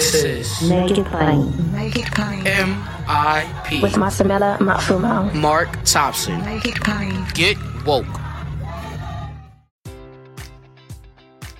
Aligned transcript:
This 0.00 0.24
is 0.24 0.62
Make 0.70 0.96
it 0.96 1.04
plain. 1.08 1.72
Make 1.72 1.94
it 1.98 2.06
plain. 2.12 2.46
M.I.P. 2.46 3.82
With 3.82 3.96
Masamela 3.96 4.56
Matfumo. 4.56 5.34
Mark 5.34 5.68
Thompson. 5.84 6.42
Make 6.42 6.64
it 6.64 6.76
plain. 6.76 7.26
Get 7.34 7.58
woke. 7.84 8.19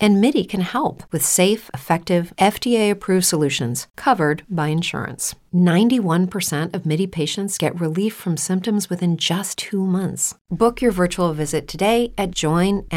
And 0.00 0.20
MIDI 0.20 0.44
can 0.44 0.60
help 0.60 1.02
with 1.12 1.24
safe, 1.24 1.70
effective, 1.74 2.32
FDA 2.38 2.90
approved 2.90 3.26
solutions 3.26 3.88
covered 3.96 4.44
by 4.48 4.68
insurance. 4.68 5.34
91% 5.52 6.74
of 6.74 6.86
MIDI 6.86 7.06
patients 7.06 7.58
get 7.58 7.80
relief 7.80 8.14
from 8.14 8.36
symptoms 8.36 8.90
within 8.90 9.16
just 9.16 9.58
two 9.58 9.84
months. 9.84 10.34
Book 10.50 10.80
your 10.80 10.92
virtual 10.92 11.32
visit 11.32 11.66
today 11.66 12.12
at 12.16 12.30
joinmidi.com. 12.30 12.88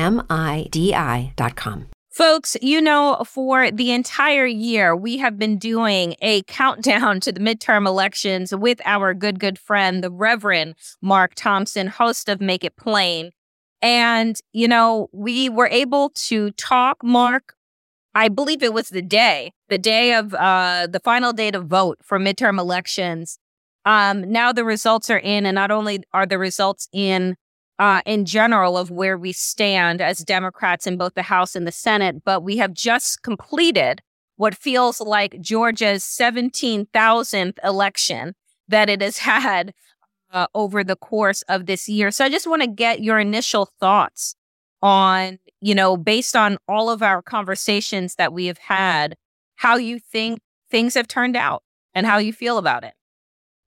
Folks, 2.11 2.57
you 2.61 2.81
know, 2.81 3.23
for 3.25 3.71
the 3.71 3.91
entire 3.91 4.45
year, 4.45 4.93
we 4.93 5.17
have 5.19 5.39
been 5.39 5.57
doing 5.57 6.15
a 6.21 6.41
countdown 6.43 7.21
to 7.21 7.31
the 7.31 7.39
midterm 7.39 7.87
elections 7.87 8.53
with 8.53 8.81
our 8.83 9.13
good, 9.13 9.39
good 9.39 9.57
friend, 9.57 10.03
the 10.03 10.11
Reverend 10.11 10.75
Mark 11.01 11.31
Thompson, 11.35 11.87
host 11.87 12.27
of 12.27 12.41
Make 12.41 12.65
It 12.65 12.75
Plain. 12.75 13.31
And, 13.81 14.37
you 14.53 14.67
know, 14.67 15.09
we 15.11 15.49
were 15.49 15.67
able 15.67 16.09
to 16.09 16.51
talk, 16.51 17.03
Mark, 17.03 17.55
I 18.13 18.27
believe 18.27 18.61
it 18.61 18.73
was 18.73 18.89
the 18.89 19.01
day, 19.01 19.53
the 19.69 19.77
day 19.77 20.13
of 20.13 20.33
uh, 20.33 20.87
the 20.87 20.99
final 20.99 21.33
day 21.33 21.49
to 21.51 21.61
vote 21.61 21.99
for 22.03 22.19
midterm 22.19 22.59
elections. 22.59 23.39
Um, 23.85 24.31
now 24.31 24.51
the 24.51 24.65
results 24.65 25.09
are 25.09 25.17
in, 25.17 25.45
and 25.45 25.55
not 25.55 25.71
only 25.71 26.03
are 26.13 26.25
the 26.25 26.37
results 26.37 26.87
in 26.91 27.35
uh, 27.79 28.01
in 28.05 28.25
general 28.25 28.77
of 28.77 28.91
where 28.91 29.17
we 29.17 29.31
stand 29.31 30.01
as 30.01 30.19
Democrats 30.19 30.85
in 30.85 30.97
both 30.97 31.15
the 31.15 31.23
House 31.23 31.55
and 31.55 31.65
the 31.65 31.71
Senate, 31.71 32.23
but 32.23 32.43
we 32.43 32.57
have 32.57 32.73
just 32.75 33.23
completed 33.23 34.03
what 34.35 34.53
feels 34.53 35.01
like 35.01 35.41
Georgia's 35.41 36.03
17,000th 36.03 37.57
election 37.63 38.35
that 38.67 38.87
it 38.87 39.01
has 39.01 39.17
had 39.29 39.73
uh, 40.31 40.47
over 40.53 40.83
the 40.83 40.95
course 40.95 41.41
of 41.43 41.65
this 41.65 41.87
year. 41.89 42.11
So 42.11 42.25
I 42.25 42.29
just 42.29 42.47
want 42.47 42.61
to 42.61 42.67
get 42.67 43.01
your 43.01 43.19
initial 43.19 43.69
thoughts 43.79 44.35
on, 44.81 45.39
you 45.61 45.75
know, 45.75 45.97
based 45.97 46.35
on 46.35 46.57
all 46.67 46.89
of 46.89 47.01
our 47.01 47.21
conversations 47.21 48.15
that 48.15 48.33
we 48.33 48.47
have 48.47 48.57
had, 48.57 49.15
how 49.55 49.75
you 49.75 49.99
think 49.99 50.39
things 50.69 50.95
have 50.95 51.07
turned 51.07 51.35
out 51.35 51.63
and 51.93 52.05
how 52.05 52.17
you 52.17 52.33
feel 52.33 52.57
about 52.57 52.83
it. 52.83 52.93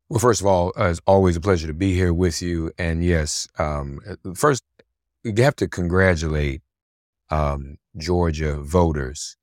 Well, 0.08 0.20
first 0.20 0.40
of 0.40 0.46
all, 0.46 0.72
uh, 0.78 0.86
it's 0.86 1.00
always 1.06 1.36
a 1.36 1.40
pleasure 1.40 1.66
to 1.66 1.74
be 1.74 1.94
here 1.94 2.12
with 2.12 2.42
you. 2.42 2.72
And 2.78 3.04
yes, 3.04 3.48
um, 3.58 4.00
first, 4.34 4.62
you 5.22 5.32
have 5.42 5.56
to 5.56 5.68
congratulate 5.68 6.62
um, 7.30 7.78
Georgia 7.96 8.56
voters 8.60 9.36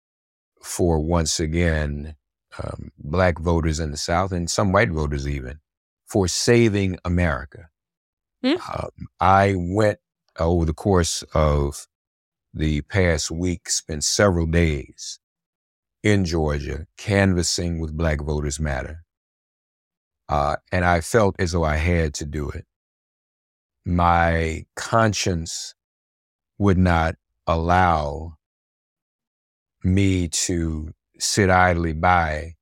for 0.61 0.99
once 0.99 1.39
again, 1.39 2.15
um, 2.61 2.91
black 2.99 3.39
voters 3.39 3.79
in 3.79 3.91
the 3.91 3.97
South 3.97 4.31
and 4.31 4.49
some 4.49 4.71
white 4.71 4.91
voters 4.91 5.27
even, 5.27 5.59
for 6.11 6.27
saving 6.27 6.97
America. 7.05 7.69
Mm. 8.43 8.59
I 9.21 9.55
went 9.57 9.99
over 10.37 10.65
the 10.65 10.73
course 10.73 11.23
of 11.33 11.87
the 12.53 12.81
past 12.81 13.31
week, 13.31 13.69
spent 13.69 14.03
several 14.03 14.45
days 14.45 15.19
in 16.03 16.25
Georgia 16.25 16.85
canvassing 16.97 17.79
with 17.79 17.95
Black 17.95 18.19
Voters 18.19 18.59
Matter. 18.59 19.05
Uh, 20.27 20.57
and 20.71 20.83
I 20.83 20.99
felt 20.99 21.35
as 21.39 21.53
though 21.53 21.63
I 21.63 21.77
had 21.77 22.13
to 22.15 22.25
do 22.25 22.49
it. 22.49 22.65
My 23.85 24.65
conscience 24.75 25.75
would 26.57 26.77
not 26.77 27.15
allow 27.47 28.37
me 29.81 30.27
to 30.27 30.93
sit 31.19 31.49
idly 31.49 31.93
by 31.93 32.55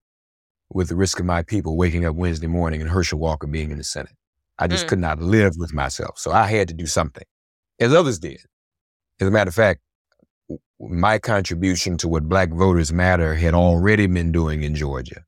with 0.70 0.90
the 0.90 0.96
risk 0.96 1.20
of 1.20 1.26
my 1.26 1.44
people 1.44 1.78
waking 1.78 2.06
up 2.06 2.16
Wednesday 2.16 2.48
morning 2.48 2.82
and 2.82 2.90
Herschel 2.90 3.20
Walker 3.20 3.48
being 3.48 3.72
in 3.72 3.78
the 3.78 3.84
Senate. 3.84 4.14
I 4.58 4.68
just 4.68 4.86
mm. 4.86 4.90
could 4.90 5.00
not 5.00 5.20
live 5.20 5.54
with 5.58 5.74
myself. 5.74 6.20
So 6.20 6.32
I 6.32 6.48
had 6.48 6.68
to 6.68 6.74
do 6.74 6.86
something, 6.86 7.24
as 7.80 7.94
others 7.94 8.20
did. 8.20 8.42
As 9.20 9.28
a 9.28 9.32
matter 9.32 9.50
of 9.50 9.56
fact, 9.56 9.82
my 10.80 11.20
contribution 11.20 11.98
to 11.98 12.08
what 12.08 12.30
Black 12.30 12.52
Voters 12.52 12.92
Matter 12.94 13.36
had 13.36 13.54
already 13.54 14.08
been 14.08 14.32
doing 14.32 14.64
in 14.64 14.76
Georgia 14.76 15.24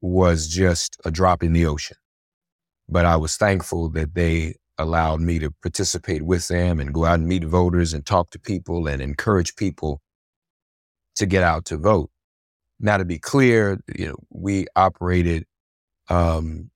was 0.00 0.48
just 0.48 0.96
a 1.04 1.10
drop 1.10 1.42
in 1.42 1.52
the 1.52 1.66
ocean. 1.66 1.96
But 2.88 3.04
I 3.04 3.16
was 3.16 3.36
thankful 3.36 3.88
that 3.90 4.14
they 4.14 4.56
allowed 4.78 5.20
me 5.20 5.38
to 5.38 5.50
participate 5.62 6.22
with 6.22 6.48
them 6.48 6.80
and 6.80 6.94
go 6.94 7.04
out 7.04 7.18
and 7.18 7.28
meet 7.28 7.44
voters 7.44 7.92
and 7.92 8.04
talk 8.04 8.30
to 8.30 8.38
people 8.38 8.86
and 8.86 9.00
encourage 9.02 9.54
people 9.56 10.00
to 11.16 11.26
get 11.26 11.42
out 11.42 11.64
to 11.66 11.76
vote. 11.76 12.10
Now, 12.82 12.96
to 12.96 13.04
be 13.04 13.18
clear, 13.18 13.78
you 13.96 14.08
know, 14.08 14.16
we 14.28 14.66
operated 14.74 15.46
um, 16.08 16.70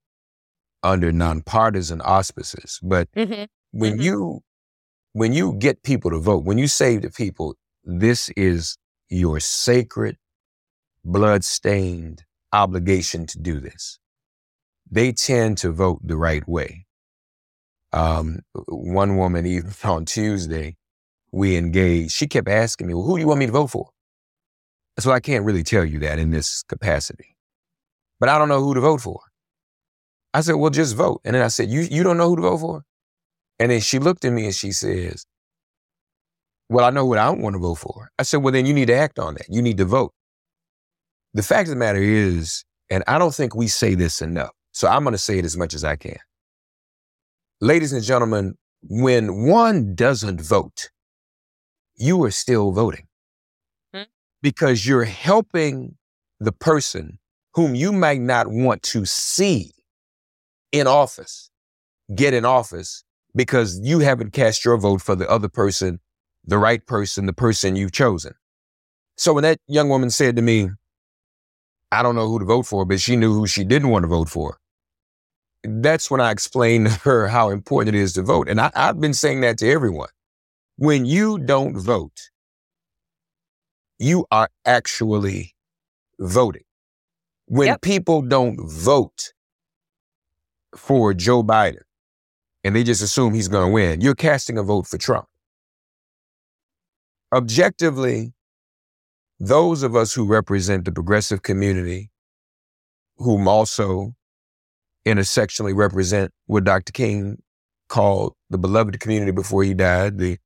under 0.84 1.10
nonpartisan 1.10 2.00
auspices, 2.00 2.78
but 2.82 3.10
mm-hmm. 3.12 3.44
when 3.72 3.94
mm-hmm. 3.94 4.02
you 4.02 4.40
when 5.12 5.32
you 5.32 5.54
get 5.54 5.82
people 5.82 6.10
to 6.10 6.18
vote, 6.18 6.44
when 6.44 6.58
you 6.58 6.68
say 6.68 7.00
to 7.00 7.10
people, 7.10 7.56
this 7.82 8.28
is 8.36 8.76
your 9.08 9.40
sacred, 9.40 10.16
blood-stained 11.04 12.22
obligation 12.52 13.26
to 13.26 13.38
do 13.38 13.58
this. 13.58 13.98
They 14.90 15.12
tend 15.12 15.58
to 15.58 15.72
vote 15.72 16.00
the 16.04 16.16
right 16.16 16.46
way. 16.46 16.86
Um, 17.92 18.40
one 18.68 19.16
woman, 19.16 19.46
even 19.46 19.72
on 19.84 20.04
Tuesday, 20.04 20.76
we 21.32 21.56
engaged. 21.56 22.12
She 22.12 22.26
kept 22.26 22.48
asking 22.48 22.86
me, 22.86 22.94
well, 22.94 23.04
who 23.04 23.16
do 23.16 23.22
you 23.22 23.28
want 23.28 23.40
me 23.40 23.46
to 23.46 23.52
vote 23.52 23.68
for? 23.68 23.88
So 24.98 25.10
I 25.12 25.20
can't 25.20 25.44
really 25.44 25.62
tell 25.62 25.84
you 25.84 25.98
that 26.00 26.18
in 26.18 26.30
this 26.30 26.62
capacity. 26.62 27.36
But 28.18 28.28
I 28.30 28.38
don't 28.38 28.48
know 28.48 28.62
who 28.62 28.74
to 28.74 28.80
vote 28.80 29.02
for. 29.02 29.20
I 30.32 30.40
said, 30.40 30.54
well, 30.54 30.70
just 30.70 30.96
vote. 30.96 31.20
And 31.24 31.34
then 31.34 31.42
I 31.42 31.48
said, 31.48 31.68
you, 31.68 31.80
you 31.82 32.02
don't 32.02 32.16
know 32.16 32.28
who 32.28 32.36
to 32.36 32.42
vote 32.42 32.58
for? 32.58 32.82
And 33.58 33.70
then 33.70 33.80
she 33.80 33.98
looked 33.98 34.24
at 34.24 34.32
me 34.32 34.46
and 34.46 34.54
she 34.54 34.72
says, 34.72 35.24
well, 36.68 36.84
I 36.84 36.90
know 36.90 37.04
what 37.06 37.18
I 37.18 37.30
want 37.30 37.54
to 37.54 37.60
vote 37.60 37.76
for. 37.76 38.10
I 38.18 38.22
said, 38.22 38.38
well, 38.38 38.52
then 38.52 38.66
you 38.66 38.74
need 38.74 38.86
to 38.86 38.94
act 38.94 39.18
on 39.18 39.34
that. 39.34 39.46
You 39.48 39.62
need 39.62 39.78
to 39.78 39.84
vote. 39.84 40.12
The 41.34 41.42
fact 41.42 41.68
of 41.68 41.70
the 41.70 41.76
matter 41.76 42.00
is, 42.00 42.64
and 42.90 43.04
I 43.06 43.18
don't 43.18 43.34
think 43.34 43.54
we 43.54 43.68
say 43.68 43.94
this 43.94 44.22
enough, 44.22 44.50
so 44.72 44.88
I'm 44.88 45.04
going 45.04 45.12
to 45.12 45.18
say 45.18 45.38
it 45.38 45.44
as 45.44 45.56
much 45.56 45.74
as 45.74 45.84
I 45.84 45.96
can. 45.96 46.18
Ladies 47.60 47.92
and 47.92 48.02
gentlemen, 48.02 48.54
when 48.82 49.46
one 49.46 49.94
doesn't 49.94 50.40
vote, 50.40 50.90
you 51.96 52.22
are 52.24 52.30
still 52.30 52.72
voting? 52.72 53.05
Because 54.46 54.86
you're 54.86 55.02
helping 55.02 55.96
the 56.38 56.52
person 56.52 57.18
whom 57.54 57.74
you 57.74 57.90
might 57.90 58.20
not 58.20 58.46
want 58.46 58.80
to 58.80 59.04
see 59.04 59.72
in 60.70 60.86
office 60.86 61.50
get 62.14 62.32
in 62.32 62.44
office 62.44 63.02
because 63.34 63.80
you 63.80 63.98
haven't 63.98 64.32
cast 64.32 64.64
your 64.64 64.76
vote 64.76 65.02
for 65.02 65.16
the 65.16 65.28
other 65.28 65.48
person, 65.48 65.98
the 66.44 66.58
right 66.58 66.86
person, 66.86 67.26
the 67.26 67.32
person 67.32 67.74
you've 67.74 67.90
chosen. 67.90 68.34
So 69.16 69.32
when 69.32 69.42
that 69.42 69.58
young 69.66 69.88
woman 69.88 70.10
said 70.10 70.36
to 70.36 70.42
me, 70.42 70.70
I 71.90 72.04
don't 72.04 72.14
know 72.14 72.28
who 72.28 72.38
to 72.38 72.44
vote 72.44 72.66
for, 72.66 72.84
but 72.84 73.00
she 73.00 73.16
knew 73.16 73.34
who 73.34 73.48
she 73.48 73.64
didn't 73.64 73.88
want 73.88 74.04
to 74.04 74.08
vote 74.08 74.28
for. 74.28 74.58
That's 75.64 76.08
when 76.08 76.20
I 76.20 76.30
explained 76.30 76.86
to 76.86 76.92
her 77.00 77.26
how 77.26 77.50
important 77.50 77.96
it 77.96 78.00
is 78.00 78.12
to 78.12 78.22
vote. 78.22 78.48
And 78.48 78.60
I, 78.60 78.70
I've 78.76 79.00
been 79.00 79.12
saying 79.12 79.40
that 79.40 79.58
to 79.58 79.68
everyone. 79.68 80.10
When 80.76 81.04
you 81.04 81.36
don't 81.36 81.76
vote, 81.76 82.30
you 83.98 84.26
are 84.30 84.50
actually 84.66 85.54
voting. 86.20 86.64
When 87.46 87.68
Yep. 87.68 87.82
people 87.82 88.22
don't 88.22 88.58
vote 88.60 89.32
for 90.76 91.14
Joe 91.14 91.42
Biden 91.42 91.82
and 92.64 92.76
they 92.76 92.84
just 92.84 93.02
assume 93.02 93.34
he's 93.34 93.48
going 93.48 93.68
to 93.68 93.72
win, 93.72 94.00
you're 94.00 94.14
casting 94.16 94.58
a 94.58 94.62
vote 94.64 94.86
for 94.86 94.98
Trump. 94.98 95.26
Objectively, 97.32 98.34
those 99.40 99.82
of 99.82 99.96
us 99.96 100.14
who 100.14 100.26
represent 100.26 100.84
the 100.84 100.92
progressive 100.92 101.42
community, 101.42 102.10
whom 103.18 103.48
also 103.48 104.14
intersectionally 105.06 105.74
represent 105.76 106.32
what 106.46 106.64
Dr. 106.64 106.92
King 106.92 107.42
called 107.88 108.34
the 108.50 108.58
beloved 108.58 109.00
community 109.00 109.32
before 109.32 109.64
he 109.64 109.74
died, 109.74 110.18
the 110.18 110.38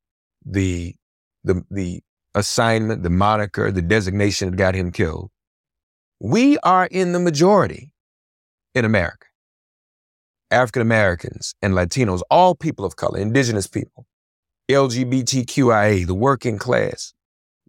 the 0.45 0.95
the 1.43 1.63
the 1.71 2.01
assignment, 2.35 3.03
the 3.03 3.09
moniker, 3.09 3.71
the 3.71 3.81
designation 3.81 4.51
that 4.51 4.57
got 4.57 4.75
him 4.75 4.91
killed. 4.91 5.31
We 6.19 6.57
are 6.59 6.85
in 6.85 7.13
the 7.13 7.19
majority 7.19 7.93
in 8.75 8.85
America. 8.85 9.27
African 10.51 10.81
Americans 10.81 11.55
and 11.61 11.73
Latinos, 11.73 12.21
all 12.29 12.55
people 12.55 12.85
of 12.85 12.95
color, 12.97 13.19
indigenous 13.19 13.67
people, 13.67 14.05
LGBTQIA, 14.69 16.05
the 16.05 16.13
working 16.13 16.57
class, 16.57 17.13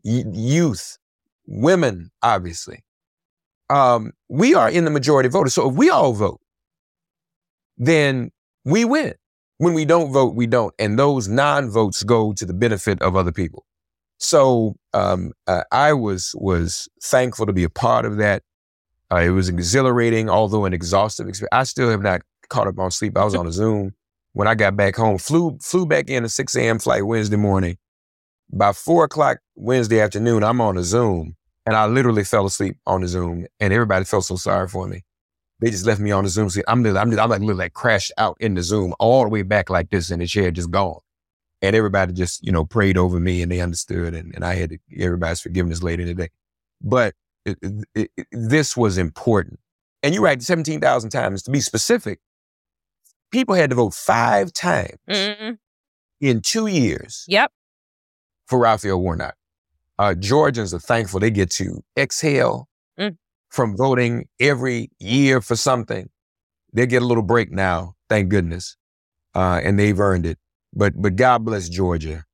y- 0.04 0.24
youth, 0.32 0.98
women, 1.46 2.10
obviously. 2.22 2.84
Um, 3.70 4.12
we 4.28 4.54
are 4.54 4.68
in 4.68 4.84
the 4.84 4.90
majority 4.90 5.28
voters. 5.28 5.54
So 5.54 5.70
if 5.70 5.76
we 5.76 5.90
all 5.90 6.12
vote, 6.12 6.40
then 7.78 8.30
we 8.64 8.84
win. 8.84 9.14
When 9.58 9.74
we 9.74 9.84
don't 9.84 10.12
vote, 10.12 10.34
we 10.34 10.46
don't. 10.46 10.74
And 10.78 10.98
those 10.98 11.28
non 11.28 11.70
votes 11.70 12.02
go 12.02 12.32
to 12.32 12.44
the 12.44 12.52
benefit 12.52 13.00
of 13.00 13.16
other 13.16 13.32
people. 13.32 13.64
So 14.22 14.76
um, 14.94 15.32
uh, 15.48 15.64
I 15.72 15.92
was 15.94 16.32
was 16.36 16.88
thankful 17.02 17.44
to 17.44 17.52
be 17.52 17.64
a 17.64 17.68
part 17.68 18.04
of 18.04 18.18
that. 18.18 18.44
Uh, 19.10 19.16
it 19.16 19.30
was 19.30 19.48
exhilarating, 19.48 20.30
although 20.30 20.64
an 20.64 20.72
exhaustive 20.72 21.28
experience. 21.28 21.50
I 21.52 21.64
still 21.64 21.90
have 21.90 22.02
not 22.02 22.22
caught 22.48 22.68
up 22.68 22.78
on 22.78 22.92
sleep. 22.92 23.18
I 23.18 23.24
was 23.24 23.34
on 23.34 23.48
a 23.48 23.52
Zoom 23.52 23.94
when 24.32 24.46
I 24.46 24.54
got 24.54 24.76
back 24.76 24.94
home. 24.94 25.18
Flew 25.18 25.58
flew 25.60 25.86
back 25.86 26.08
in 26.08 26.24
a 26.24 26.28
six 26.28 26.54
a.m. 26.54 26.78
flight 26.78 27.04
Wednesday 27.04 27.36
morning. 27.36 27.78
By 28.52 28.72
four 28.72 29.04
o'clock 29.04 29.38
Wednesday 29.56 30.00
afternoon, 30.00 30.44
I'm 30.44 30.60
on 30.60 30.78
a 30.78 30.84
Zoom, 30.84 31.34
and 31.66 31.74
I 31.74 31.86
literally 31.86 32.22
fell 32.22 32.46
asleep 32.46 32.76
on 32.86 33.00
the 33.00 33.08
Zoom, 33.08 33.46
and 33.58 33.72
everybody 33.72 34.04
felt 34.04 34.24
so 34.24 34.36
sorry 34.36 34.68
for 34.68 34.86
me. 34.86 35.02
They 35.60 35.70
just 35.70 35.84
left 35.84 36.00
me 36.00 36.12
on 36.12 36.22
the 36.22 36.30
Zoom. 36.30 36.48
seat. 36.48 36.64
I'm 36.68 36.86
I'm, 36.86 36.96
I'm 36.96 37.10
like 37.30 37.40
literally 37.40 37.54
like 37.54 37.72
crashed 37.72 38.12
out 38.18 38.36
in 38.38 38.54
the 38.54 38.62
Zoom 38.62 38.94
all 39.00 39.24
the 39.24 39.30
way 39.30 39.42
back 39.42 39.68
like 39.68 39.90
this, 39.90 40.12
in 40.12 40.20
the 40.20 40.26
chair 40.28 40.52
just 40.52 40.70
gone 40.70 41.00
and 41.62 41.74
everybody 41.76 42.12
just 42.12 42.44
you 42.44 42.52
know 42.52 42.64
prayed 42.64 42.98
over 42.98 43.18
me 43.20 43.40
and 43.42 43.50
they 43.50 43.60
understood 43.60 44.14
and, 44.14 44.34
and 44.34 44.44
i 44.44 44.54
had 44.54 44.76
everybody's 44.98 45.40
forgiveness 45.40 45.82
later 45.82 46.04
today 46.04 46.28
but 46.80 47.14
it, 47.46 47.56
it, 47.94 48.10
it, 48.16 48.26
this 48.32 48.76
was 48.76 48.98
important 48.98 49.58
and 50.02 50.14
you're 50.14 50.22
right 50.22 50.42
17000 50.42 51.10
times 51.10 51.42
to 51.42 51.50
be 51.50 51.60
specific 51.60 52.20
people 53.30 53.54
had 53.54 53.70
to 53.70 53.76
vote 53.76 53.94
five 53.94 54.52
times 54.52 54.98
Mm-mm. 55.08 55.58
in 56.20 56.40
two 56.40 56.66
years 56.66 57.24
Yep. 57.28 57.50
for 58.46 58.58
raphael 58.58 59.00
warnock 59.00 59.34
uh, 59.98 60.14
georgians 60.14 60.74
are 60.74 60.78
thankful 60.80 61.20
they 61.20 61.30
get 61.30 61.50
to 61.52 61.82
exhale 61.96 62.68
Mm. 62.98 63.16
from 63.48 63.74
voting 63.74 64.28
every 64.38 64.90
year 64.98 65.40
for 65.40 65.56
something 65.56 66.10
they 66.74 66.86
get 66.86 67.00
a 67.02 67.06
little 67.06 67.22
break 67.22 67.50
now 67.50 67.94
thank 68.10 68.28
goodness 68.28 68.76
uh, 69.34 69.62
and 69.64 69.78
they've 69.78 69.98
earned 69.98 70.26
it 70.26 70.36
but 70.72 71.00
but 71.00 71.16
God 71.16 71.44
bless 71.44 71.68
Georgia. 71.68 72.24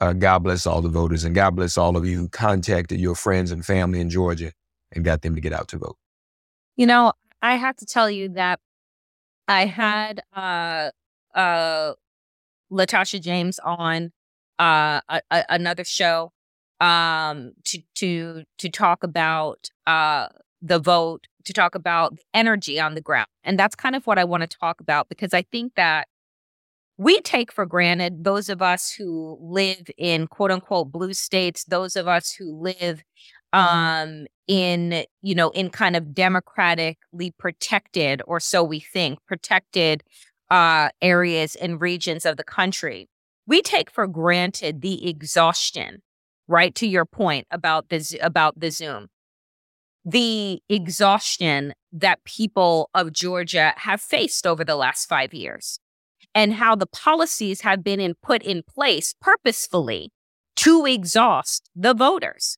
Uh, 0.00 0.12
God 0.12 0.40
bless 0.40 0.66
all 0.66 0.80
the 0.80 0.88
voters, 0.88 1.24
and 1.24 1.34
God 1.34 1.56
bless 1.56 1.76
all 1.76 1.96
of 1.96 2.06
you 2.06 2.16
who 2.16 2.28
contacted 2.28 3.00
your 3.00 3.16
friends 3.16 3.50
and 3.50 3.64
family 3.64 4.00
in 4.00 4.10
Georgia 4.10 4.52
and 4.92 5.04
got 5.04 5.22
them 5.22 5.34
to 5.34 5.40
get 5.40 5.52
out 5.52 5.68
to 5.68 5.78
vote. 5.78 5.96
You 6.76 6.86
know, 6.86 7.12
I 7.42 7.56
have 7.56 7.76
to 7.76 7.86
tell 7.86 8.10
you 8.10 8.28
that 8.30 8.60
I 9.48 9.66
had 9.66 10.22
uh 10.34 10.90
uh 11.34 11.94
Latasha 12.70 13.20
James 13.20 13.58
on 13.58 14.12
uh 14.58 15.00
a, 15.08 15.20
a, 15.30 15.44
another 15.48 15.84
show 15.84 16.32
um 16.80 17.52
to 17.64 17.80
to 17.96 18.44
to 18.58 18.68
talk 18.68 19.02
about 19.02 19.70
uh 19.86 20.28
the 20.60 20.78
vote, 20.78 21.26
to 21.44 21.52
talk 21.52 21.74
about 21.74 22.18
energy 22.34 22.80
on 22.80 22.94
the 22.94 23.00
ground. 23.00 23.28
And 23.44 23.58
that's 23.58 23.74
kind 23.74 23.94
of 23.94 24.06
what 24.06 24.18
I 24.18 24.24
want 24.24 24.42
to 24.42 24.48
talk 24.48 24.80
about 24.80 25.08
because 25.08 25.32
I 25.32 25.42
think 25.42 25.74
that 25.76 26.08
we 26.98 27.20
take 27.20 27.52
for 27.52 27.64
granted 27.64 28.24
those 28.24 28.48
of 28.48 28.60
us 28.60 28.90
who 28.92 29.38
live 29.40 29.88
in 29.96 30.26
quote 30.26 30.50
unquote 30.50 30.90
blue 30.90 31.14
states, 31.14 31.64
those 31.64 31.96
of 31.96 32.08
us 32.08 32.32
who 32.32 32.60
live 32.60 33.02
um 33.54 34.26
in 34.46 35.04
you 35.22 35.34
know 35.34 35.48
in 35.50 35.70
kind 35.70 35.96
of 35.96 36.12
democratically 36.12 37.30
protected 37.38 38.20
or 38.26 38.38
so 38.40 38.62
we 38.62 38.78
think 38.78 39.18
protected 39.26 40.02
uh 40.50 40.90
areas 41.00 41.54
and 41.54 41.80
regions 41.80 42.26
of 42.26 42.36
the 42.36 42.44
country. 42.44 43.08
We 43.46 43.62
take 43.62 43.90
for 43.90 44.06
granted 44.06 44.82
the 44.82 45.08
exhaustion 45.08 46.02
right 46.48 46.74
to 46.74 46.86
your 46.86 47.06
point 47.06 47.46
about 47.50 47.88
this 47.88 48.14
about 48.20 48.58
the 48.60 48.70
zoom. 48.70 49.08
The 50.04 50.62
exhaustion 50.68 51.74
that 51.92 52.24
people 52.24 52.90
of 52.94 53.12
Georgia 53.12 53.74
have 53.76 54.00
faced 54.00 54.46
over 54.46 54.64
the 54.64 54.76
last 54.76 55.06
5 55.06 55.32
years 55.32 55.78
and 56.38 56.54
how 56.54 56.76
the 56.76 56.86
policies 56.86 57.62
have 57.62 57.82
been 57.82 57.98
in, 57.98 58.14
put 58.22 58.44
in 58.44 58.62
place 58.62 59.12
purposefully 59.20 60.12
to 60.54 60.86
exhaust 60.86 61.68
the 61.74 61.92
voters. 61.92 62.56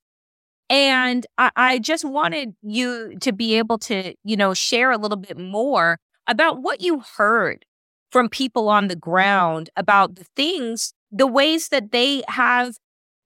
And 0.69 1.27
I, 1.39 1.51
I 1.57 1.79
just 1.79 2.05
wanted 2.05 2.51
you 2.61 3.17
to 3.23 3.33
be 3.33 3.57
able 3.57 3.79
to, 3.79 4.15
you 4.23 4.37
know, 4.37 4.53
share 4.53 4.91
a 4.91 4.99
little 4.99 5.17
bit 5.17 5.39
more 5.39 5.99
about 6.27 6.61
what 6.61 6.83
you 6.83 7.03
heard 7.17 7.65
from 8.13 8.29
people 8.29 8.69
on 8.69 8.89
the 8.89 8.97
ground 8.97 9.71
about 9.77 10.17
the 10.17 10.27
things, 10.37 10.93
the 11.11 11.27
ways 11.27 11.69
that 11.69 11.91
they 11.91 12.23
have 12.29 12.77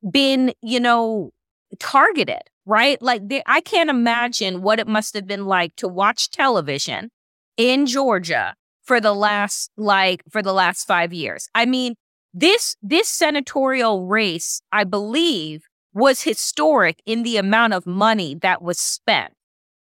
been, 0.08 0.52
you 0.62 0.78
know, 0.78 1.32
targeted, 1.80 2.42
right? 2.64 3.02
Like 3.02 3.28
they, 3.28 3.42
I 3.44 3.60
can't 3.60 3.90
imagine 3.90 4.62
what 4.62 4.78
it 4.78 4.86
must 4.86 5.14
have 5.14 5.26
been 5.26 5.46
like 5.46 5.74
to 5.76 5.88
watch 5.88 6.30
television 6.30 7.10
in 7.56 7.86
Georgia 7.86 8.54
for 8.84 9.00
the 9.00 9.14
last 9.14 9.70
like 9.76 10.22
for 10.30 10.42
the 10.42 10.52
last 10.52 10.86
5 10.86 11.12
years. 11.12 11.48
I 11.54 11.66
mean, 11.66 11.94
this 12.32 12.76
this 12.82 13.08
senatorial 13.08 14.06
race, 14.06 14.60
I 14.72 14.84
believe, 14.84 15.64
was 15.92 16.22
historic 16.22 17.00
in 17.06 17.22
the 17.22 17.36
amount 17.36 17.72
of 17.72 17.86
money 17.86 18.34
that 18.42 18.60
was 18.62 18.78
spent 18.78 19.32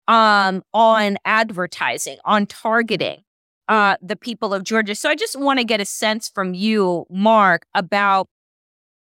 um, 0.08 0.64
on 0.74 1.18
advertising, 1.24 2.18
on 2.26 2.48
targeting 2.48 3.22
uh, 3.68 3.96
the 4.02 4.16
people 4.16 4.54
of 4.54 4.64
Georgia. 4.64 4.96
So 4.96 5.10
I 5.10 5.16
just 5.16 5.40
want 5.40 5.60
to 5.60 5.66
get 5.66 5.80
a 5.80 5.86
sense 5.86 6.28
from 6.28 6.54
you, 6.54 7.06
Mark, 7.10 7.66
about 7.76 8.28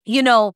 you 0.04 0.22
know 0.22 0.52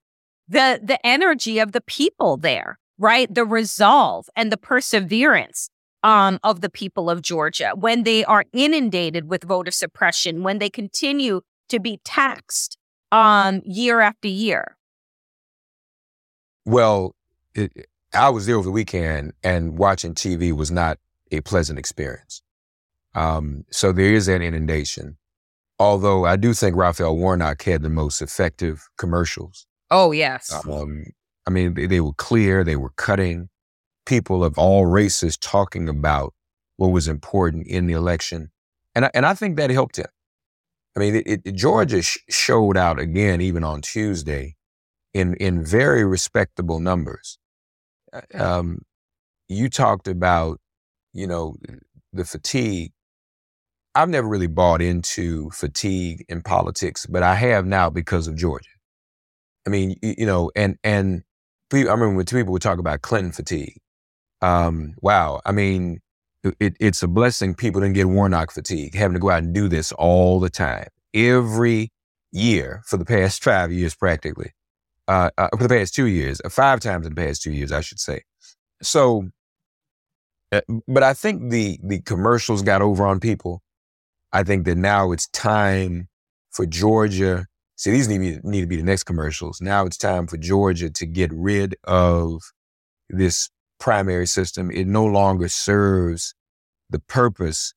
the 0.48 0.80
the 0.82 1.04
energy 1.06 1.58
of 1.58 1.72
the 1.72 1.80
people 1.80 2.36
there, 2.36 2.78
right? 2.98 3.32
The 3.32 3.44
resolve 3.44 4.28
and 4.36 4.52
the 4.52 4.56
perseverance 4.56 5.70
um, 6.02 6.38
of 6.42 6.60
the 6.60 6.70
people 6.70 7.08
of 7.08 7.22
Georgia 7.22 7.72
when 7.76 8.02
they 8.02 8.24
are 8.24 8.44
inundated 8.52 9.28
with 9.28 9.44
voter 9.44 9.70
suppression, 9.70 10.42
when 10.42 10.58
they 10.58 10.70
continue 10.70 11.42
to 11.68 11.78
be 11.80 12.00
taxed 12.04 12.76
um, 13.10 13.62
year 13.64 14.00
after 14.00 14.28
year. 14.28 14.76
Well, 16.64 17.14
it, 17.54 17.86
I 18.14 18.30
was 18.30 18.46
there 18.46 18.56
over 18.56 18.64
the 18.64 18.70
weekend, 18.70 19.32
and 19.42 19.78
watching 19.78 20.14
TV 20.14 20.52
was 20.52 20.70
not 20.70 20.98
a 21.30 21.40
pleasant 21.40 21.78
experience. 21.78 22.42
Um, 23.14 23.64
so 23.70 23.92
there 23.92 24.12
is 24.12 24.26
that 24.26 24.42
inundation. 24.42 25.16
Although 25.78 26.24
I 26.24 26.36
do 26.36 26.54
think 26.54 26.76
Raphael 26.76 27.16
Warnock 27.16 27.62
had 27.62 27.82
the 27.82 27.90
most 27.90 28.22
effective 28.22 28.88
commercials. 28.98 29.66
Oh 29.90 30.12
yes, 30.12 30.52
Um, 30.66 31.04
I 31.46 31.50
mean, 31.50 31.74
they, 31.74 31.86
they 31.86 32.00
were 32.00 32.12
clear, 32.14 32.64
they 32.64 32.76
were 32.76 32.92
cutting. 32.96 33.48
People 34.06 34.44
of 34.44 34.58
all 34.58 34.86
races 34.86 35.36
talking 35.36 35.88
about 35.88 36.34
what 36.76 36.88
was 36.88 37.08
important 37.08 37.66
in 37.66 37.86
the 37.86 37.94
election, 37.94 38.50
and 38.94 39.06
I, 39.06 39.10
and 39.14 39.26
I 39.26 39.34
think 39.34 39.56
that 39.56 39.70
helped 39.70 39.96
him. 39.98 40.06
I 40.96 41.00
mean, 41.00 41.16
it, 41.16 41.42
it, 41.44 41.54
Georgia 41.54 42.02
sh- 42.02 42.18
showed 42.28 42.76
out 42.76 42.98
again, 42.98 43.40
even 43.40 43.64
on 43.64 43.82
Tuesday, 43.82 44.56
in 45.14 45.34
in 45.36 45.64
very 45.64 46.04
respectable 46.04 46.80
numbers. 46.80 47.38
Uh, 48.12 48.22
Um, 48.34 48.82
you 49.48 49.68
talked 49.70 50.08
about, 50.08 50.60
you 51.12 51.26
know, 51.26 51.56
the 52.12 52.24
fatigue. 52.24 52.92
I've 53.94 54.08
never 54.08 54.28
really 54.28 54.46
bought 54.46 54.80
into 54.82 55.50
fatigue 55.50 56.24
in 56.28 56.42
politics, 56.42 57.06
but 57.06 57.22
I 57.22 57.34
have 57.34 57.66
now 57.66 57.90
because 57.90 58.26
of 58.28 58.36
Georgia. 58.36 58.68
I 59.66 59.70
mean, 59.70 59.96
you, 60.02 60.14
you 60.18 60.26
know, 60.26 60.50
and 60.56 60.78
and 60.84 61.24
I 61.72 61.76
remember 61.78 62.14
when 62.14 62.26
people 62.26 62.52
would 62.52 62.62
talk 62.62 62.78
about 62.78 63.02
Clinton 63.02 63.32
fatigue. 63.32 63.78
Um, 64.42 64.94
wow. 65.00 65.40
I 65.46 65.52
mean, 65.52 66.00
it, 66.58 66.76
it's 66.80 67.02
a 67.02 67.08
blessing 67.08 67.54
people 67.54 67.80
didn't 67.80 67.94
get 67.94 68.08
Warnock 68.08 68.50
fatigue, 68.50 68.94
having 68.94 69.14
to 69.14 69.20
go 69.20 69.30
out 69.30 69.44
and 69.44 69.54
do 69.54 69.68
this 69.68 69.92
all 69.92 70.40
the 70.40 70.50
time, 70.50 70.88
every 71.14 71.92
year 72.32 72.82
for 72.86 72.96
the 72.96 73.04
past 73.04 73.42
five 73.42 73.72
years, 73.72 73.94
practically. 73.94 74.52
Uh, 75.08 75.30
uh, 75.38 75.48
for 75.56 75.64
the 75.64 75.68
past 75.68 75.94
two 75.94 76.06
years, 76.06 76.40
uh, 76.44 76.48
five 76.48 76.80
times 76.80 77.06
in 77.06 77.14
the 77.14 77.20
past 77.20 77.42
two 77.42 77.52
years, 77.52 77.72
I 77.72 77.80
should 77.80 78.00
say. 78.00 78.22
So, 78.82 79.28
uh, 80.52 80.60
but 80.86 81.02
I 81.02 81.14
think 81.14 81.50
the 81.50 81.78
the 81.82 82.00
commercials 82.00 82.62
got 82.62 82.82
over 82.82 83.06
on 83.06 83.20
people. 83.20 83.62
I 84.32 84.42
think 84.44 84.64
that 84.64 84.76
now 84.76 85.12
it's 85.12 85.28
time 85.28 86.08
for 86.50 86.66
Georgia. 86.66 87.46
See, 87.76 87.90
these 87.90 88.08
need, 88.08 88.44
need 88.44 88.60
to 88.60 88.66
be 88.66 88.76
the 88.76 88.82
next 88.84 89.04
commercials. 89.04 89.60
Now 89.60 89.84
it's 89.86 89.96
time 89.96 90.26
for 90.26 90.36
Georgia 90.36 90.88
to 90.88 91.06
get 91.06 91.32
rid 91.32 91.74
of 91.84 92.40
this 93.10 93.50
primary 93.82 94.28
system. 94.28 94.70
It 94.70 94.86
no 94.86 95.04
longer 95.04 95.48
serves 95.48 96.34
the 96.88 97.00
purpose 97.00 97.74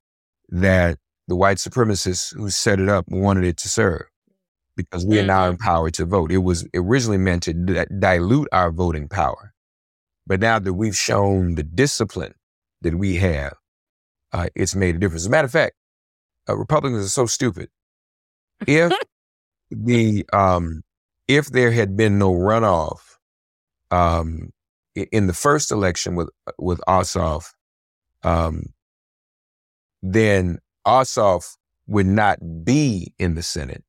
that 0.50 1.00
the 1.28 1.36
white 1.36 1.58
supremacists 1.58 2.34
who 2.36 2.52
set 2.52 2.80
it 2.80 2.88
up 2.88 3.06
wanted 3.10 3.44
it 3.44 3.58
to 3.58 3.70
serve 3.70 4.04
because 4.78 5.04
we 5.04 5.20
are 5.20 5.26
now 5.26 5.44
mm-hmm. 5.44 5.54
empowered 5.54 5.96
to 5.96 6.06
vote. 6.06 6.32
It 6.32 6.40
was 6.40 6.68
originally 6.76 7.18
meant 7.18 7.44
to 7.44 7.54
d- 7.54 7.86
dilute 7.98 8.48
our 8.52 8.72
voting 8.72 9.08
power. 9.08 9.52
But 10.28 10.42
now 10.42 10.60
that 10.60 10.74
we've 10.74 10.96
shown 10.96 11.56
the 11.56 11.64
discipline 11.64 12.36
that 12.82 12.96
we 12.96 13.16
have, 13.16 13.56
uh, 14.32 14.50
it's 14.54 14.76
made 14.76 14.96
a 14.96 15.00
difference. 15.00 15.24
As 15.24 15.28
a 15.28 15.32
matter 15.32 15.46
of 15.46 15.52
fact, 15.52 15.74
uh, 16.48 16.56
Republicans 16.56 17.04
are 17.04 17.10
so 17.10 17.26
stupid. 17.26 17.70
If 18.68 18.94
the 19.72 20.24
um, 20.34 20.84
if 21.28 21.48
there 21.48 21.72
had 21.72 21.98
been 21.98 22.20
no 22.20 22.32
runoff 22.32 23.00
um, 23.90 24.52
in 24.96 25.28
the 25.28 25.34
first 25.34 25.72
election 25.72 26.16
with 26.16 26.30
with 26.58 26.80
Ossoff, 26.88 27.52
um, 28.24 28.68
then 30.02 30.60
Ossoff 30.88 31.56
would 31.88 32.08
not 32.08 32.40
be 32.64 33.14
in 33.20 33.36
the 33.36 33.44
Senate, 33.44 33.84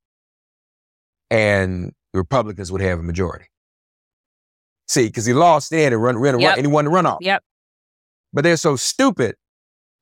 and 1.30 1.92
the 2.12 2.18
Republicans 2.18 2.70
would 2.72 2.80
have 2.80 2.98
a 2.98 3.02
majority. 3.02 3.46
See, 4.88 5.06
because 5.06 5.26
he 5.26 5.32
lost 5.32 5.70
there 5.70 5.92
and 5.92 6.02
run, 6.02 6.16
run, 6.16 6.38
yep. 6.38 6.56
and 6.56 6.66
he 6.66 6.72
won 6.72 6.84
the 6.84 6.90
runoff. 6.90 7.18
Yep. 7.20 7.42
But 8.32 8.44
they're 8.44 8.56
so 8.56 8.76
stupid, 8.76 9.34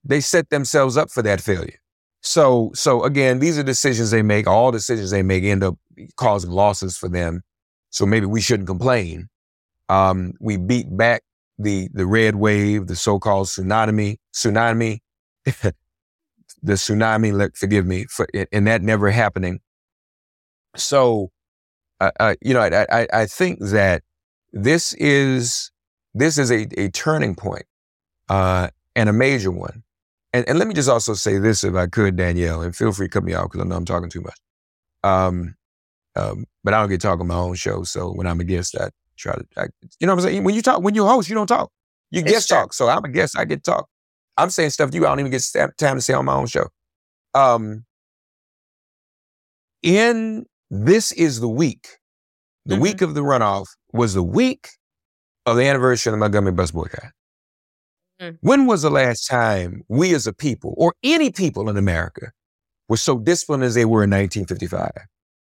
they 0.04 0.20
set 0.20 0.50
themselves 0.50 0.96
up 0.96 1.11
for 1.11 1.23
that 1.23 1.40
failure. 1.40 1.78
So, 2.20 2.70
so 2.75 3.04
again, 3.04 3.38
these 3.38 3.58
are 3.58 3.62
decisions 3.62 4.11
they 4.11 4.23
make. 4.23 4.46
All 4.46 4.73
decisions 4.73 5.11
they 5.11 5.23
make 5.23 5.44
end 5.44 5.62
up 5.62 5.76
causing 6.16 6.50
losses 6.50 6.96
for 6.96 7.08
them. 7.08 7.42
So 7.90 8.06
maybe 8.06 8.26
we 8.26 8.40
shouldn't 8.40 8.66
complain. 8.66 9.28
Um, 9.88 10.32
we 10.40 10.56
beat 10.56 10.86
back 10.96 11.22
the 11.58 11.88
the 11.92 12.06
red 12.06 12.36
wave, 12.36 12.86
the 12.86 12.96
so-called 12.96 13.46
tsunami, 13.48 14.16
tsunami, 14.34 15.00
the 15.44 15.74
tsunami. 16.64 17.56
Forgive 17.56 17.86
me 17.86 18.04
for 18.04 18.26
and 18.52 18.66
that 18.66 18.82
never 18.82 19.10
happening. 19.10 19.60
So, 20.76 21.30
uh, 22.00 22.10
uh, 22.18 22.34
you 22.42 22.54
know, 22.54 22.60
I, 22.60 22.86
I 22.90 23.08
I 23.12 23.26
think 23.26 23.60
that 23.60 24.02
this 24.52 24.94
is 24.94 25.70
this 26.14 26.38
is 26.38 26.50
a 26.50 26.66
a 26.78 26.90
turning 26.90 27.34
point, 27.34 27.66
uh, 28.28 28.68
and 28.96 29.08
a 29.08 29.12
major 29.12 29.50
one. 29.50 29.82
And, 30.32 30.48
and 30.48 30.58
let 30.58 30.66
me 30.66 30.74
just 30.74 30.88
also 30.88 31.14
say 31.14 31.38
this, 31.38 31.62
if 31.62 31.76
I 31.76 31.86
could, 31.86 32.16
Danielle, 32.16 32.62
and 32.62 32.74
feel 32.74 32.92
free 32.92 33.06
to 33.06 33.10
cut 33.10 33.22
me 33.24 33.34
out 33.34 33.44
because 33.52 33.64
I 33.64 33.68
know 33.68 33.76
I'm 33.76 33.84
talking 33.84 34.10
too 34.10 34.20
much. 34.20 34.36
Um, 35.04 35.54
um, 36.16 36.46
but 36.64 36.74
I 36.74 36.80
don't 36.80 36.88
get 36.88 37.00
talking 37.00 37.26
my 37.26 37.36
own 37.36 37.54
show, 37.54 37.84
so 37.84 38.12
when 38.12 38.26
I'm 38.26 38.40
a 38.40 38.44
guest, 38.44 38.76
I 38.76 38.90
try 39.16 39.35
to, 39.35 39.44
I, 39.56 39.66
you 39.99 40.06
know 40.06 40.14
what 40.14 40.25
I'm 40.25 40.30
saying? 40.30 40.44
When 40.44 40.54
you 40.54 40.62
talk, 40.62 40.83
when 40.83 40.94
you 40.94 41.06
host, 41.06 41.28
you 41.28 41.35
don't 41.35 41.47
talk. 41.47 41.71
You 42.11 42.21
it's 42.21 42.30
guest 42.30 42.49
true. 42.49 42.59
talk. 42.59 42.73
So 42.73 42.88
I'm 42.88 43.04
a 43.04 43.09
guest, 43.09 43.38
I 43.38 43.44
get 43.44 43.64
to 43.64 43.71
talk. 43.71 43.88
I'm 44.37 44.50
saying 44.50 44.71
stuff 44.71 44.90
to 44.90 44.97
you 44.97 45.06
I 45.06 45.11
don't 45.11 45.21
even 45.21 45.30
get 45.30 45.44
time 45.78 45.97
to 45.97 46.00
say 46.00 46.12
on 46.12 46.25
my 46.25 46.35
own 46.35 46.47
show. 46.47 46.68
Um, 47.35 47.85
in 49.83 50.47
this 50.71 51.12
is 51.12 51.40
the 51.40 51.49
week, 51.49 51.88
the 52.64 52.75
mm-hmm. 52.75 52.83
week 52.83 53.02
of 53.02 53.14
the 53.14 53.21
runoff 53.21 53.66
was 53.92 54.14
the 54.14 54.23
week 54.23 54.68
of 55.47 55.56
the 55.56 55.64
anniversary 55.64 56.11
of 56.11 56.14
the 56.14 56.18
Montgomery 56.18 56.52
bus 56.52 56.71
boycott. 56.71 57.12
Mm. 58.21 58.38
When 58.40 58.66
was 58.66 58.83
the 58.83 58.90
last 58.90 59.26
time 59.26 59.83
we 59.88 60.14
as 60.14 60.26
a 60.26 60.33
people, 60.33 60.75
or 60.76 60.94
any 61.02 61.30
people 61.30 61.68
in 61.68 61.76
America, 61.76 62.33
were 62.88 62.97
so 62.97 63.18
disciplined 63.18 63.64
as 63.64 63.75
they 63.75 63.85
were 63.85 64.04
in 64.04 64.11
1955 64.11 64.90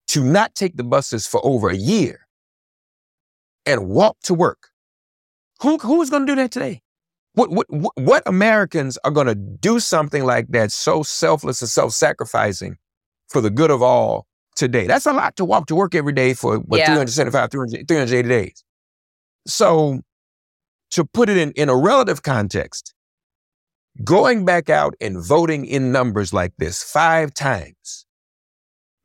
to 0.08 0.25
not 0.25 0.54
take 0.54 0.76
the 0.76 0.84
buses 0.84 1.26
for 1.26 1.44
over 1.44 1.68
a 1.68 1.76
year 1.76 2.23
and 3.66 3.88
walk 3.88 4.16
to 4.25 4.35
work? 4.35 4.68
Who, 5.61 5.78
who 5.78 6.02
is 6.02 6.11
going 6.11 6.26
to 6.26 6.33
do 6.33 6.37
that 6.37 6.50
today? 6.50 6.83
What, 7.35 7.50
what, 7.50 7.66
what 7.97 8.23
Americans 8.26 8.97
are 9.04 9.11
going 9.11 9.26
to 9.26 9.35
do 9.35 9.80
something 9.80 10.25
like 10.25 10.49
that 10.49 10.71
so 10.71 11.02
selfless 11.02 11.61
and 11.62 11.68
self 11.68 11.92
sacrificing 11.92 12.76
for 13.28 13.40
the 13.40 13.50
good 13.50 13.71
of 13.71 13.83
all 13.83 14.26
today? 14.54 14.87
That's 14.87 15.06
a 15.06 15.12
lot 15.12 15.37
to 15.37 15.44
walk 15.44 15.66
to 15.66 15.75
work 15.75 15.94
every 15.94 16.12
day 16.12 16.35
for 16.35 16.59
what, 16.59 16.78
yeah. 16.78 16.87
375, 16.87 17.50
300, 17.50 17.88
380 17.88 18.28
days. 18.28 18.64
So 19.47 20.00
to 20.92 21.04
put 21.04 21.28
it 21.28 21.37
in, 21.37 21.50
in 21.52 21.68
a 21.68 21.76
relative 21.76 22.23
context, 22.23 22.94
going 24.02 24.44
back 24.44 24.71
out 24.71 24.94
and 25.00 25.23
voting 25.23 25.64
in 25.64 25.92
numbers 25.92 26.33
like 26.33 26.52
this 26.59 26.83
five 26.83 27.35
times 27.35 28.06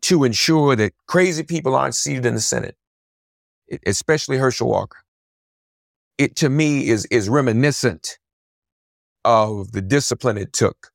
to 0.01 0.23
ensure 0.23 0.75
that 0.75 0.93
crazy 1.07 1.43
people 1.43 1.75
aren't 1.75 1.95
seated 1.95 2.25
in 2.25 2.35
the 2.35 2.41
Senate, 2.41 2.75
especially 3.85 4.37
Herschel 4.37 4.67
Walker, 4.67 4.99
it 6.17 6.35
to 6.37 6.49
me 6.49 6.89
is, 6.89 7.05
is 7.05 7.29
reminiscent 7.29 8.19
of 9.25 9.71
the 9.71 9.81
discipline 9.81 10.37
it 10.37 10.53
took. 10.53 10.91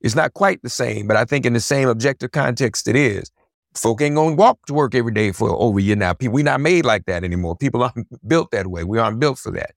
It's 0.00 0.14
not 0.14 0.34
quite 0.34 0.62
the 0.62 0.70
same, 0.70 1.06
but 1.06 1.16
I 1.16 1.24
think 1.24 1.44
in 1.44 1.52
the 1.52 1.60
same 1.60 1.88
objective 1.88 2.30
context 2.30 2.86
it 2.86 2.96
is. 2.96 3.30
Folk 3.74 4.00
ain't 4.00 4.14
gonna 4.14 4.34
walk 4.34 4.58
to 4.66 4.74
work 4.74 4.94
every 4.94 5.12
day 5.12 5.32
for 5.32 5.50
over 5.50 5.78
a 5.78 5.82
year 5.82 5.96
now. 5.96 6.12
People, 6.12 6.34
we're 6.34 6.44
not 6.44 6.60
made 6.60 6.84
like 6.84 7.04
that 7.06 7.24
anymore. 7.24 7.56
People 7.56 7.82
aren't 7.84 8.06
built 8.26 8.50
that 8.52 8.66
way. 8.66 8.84
We 8.84 8.98
aren't 8.98 9.20
built 9.20 9.38
for 9.38 9.52
that. 9.52 9.72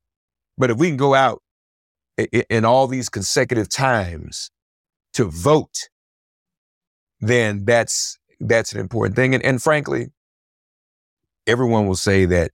But 0.58 0.70
if 0.72 0.78
we 0.78 0.88
can 0.88 0.98
go 0.98 1.14
out 1.14 1.42
in 2.50 2.66
all 2.66 2.88
these 2.88 3.10
consecutive 3.10 3.70
times 3.70 4.52
to 5.14 5.26
vote, 5.26 5.90
then 7.20 7.66
that's 7.66 8.18
that's 8.40 8.74
an 8.74 8.80
important 8.80 9.16
thing. 9.16 9.36
And, 9.36 9.44
and 9.44 9.62
frankly, 9.62 10.08
everyone 11.48 11.88
will 11.88 11.96
say 11.96 12.26
that 12.26 12.52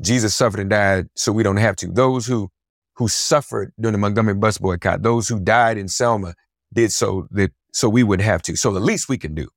Jesus 0.00 0.34
suffered 0.34 0.60
and 0.60 0.70
died 0.70 1.08
so 1.14 1.32
we 1.32 1.42
don't 1.42 1.58
have 1.58 1.76
to. 1.76 1.88
Those 1.88 2.26
who 2.26 2.50
who 2.96 3.08
suffered 3.08 3.72
during 3.80 3.92
the 3.92 3.98
Montgomery 3.98 4.34
bus 4.34 4.58
boycott, 4.58 5.02
those 5.02 5.28
who 5.28 5.40
died 5.40 5.78
in 5.78 5.88
Selma 5.88 6.34
did 6.72 6.92
so 6.92 7.26
that 7.30 7.52
so 7.72 7.88
we 7.88 8.02
would 8.02 8.20
have 8.20 8.42
to. 8.42 8.56
So 8.56 8.72
the 8.72 8.80
least 8.80 9.08
we 9.08 9.18
can 9.18 9.34
do 9.34 9.48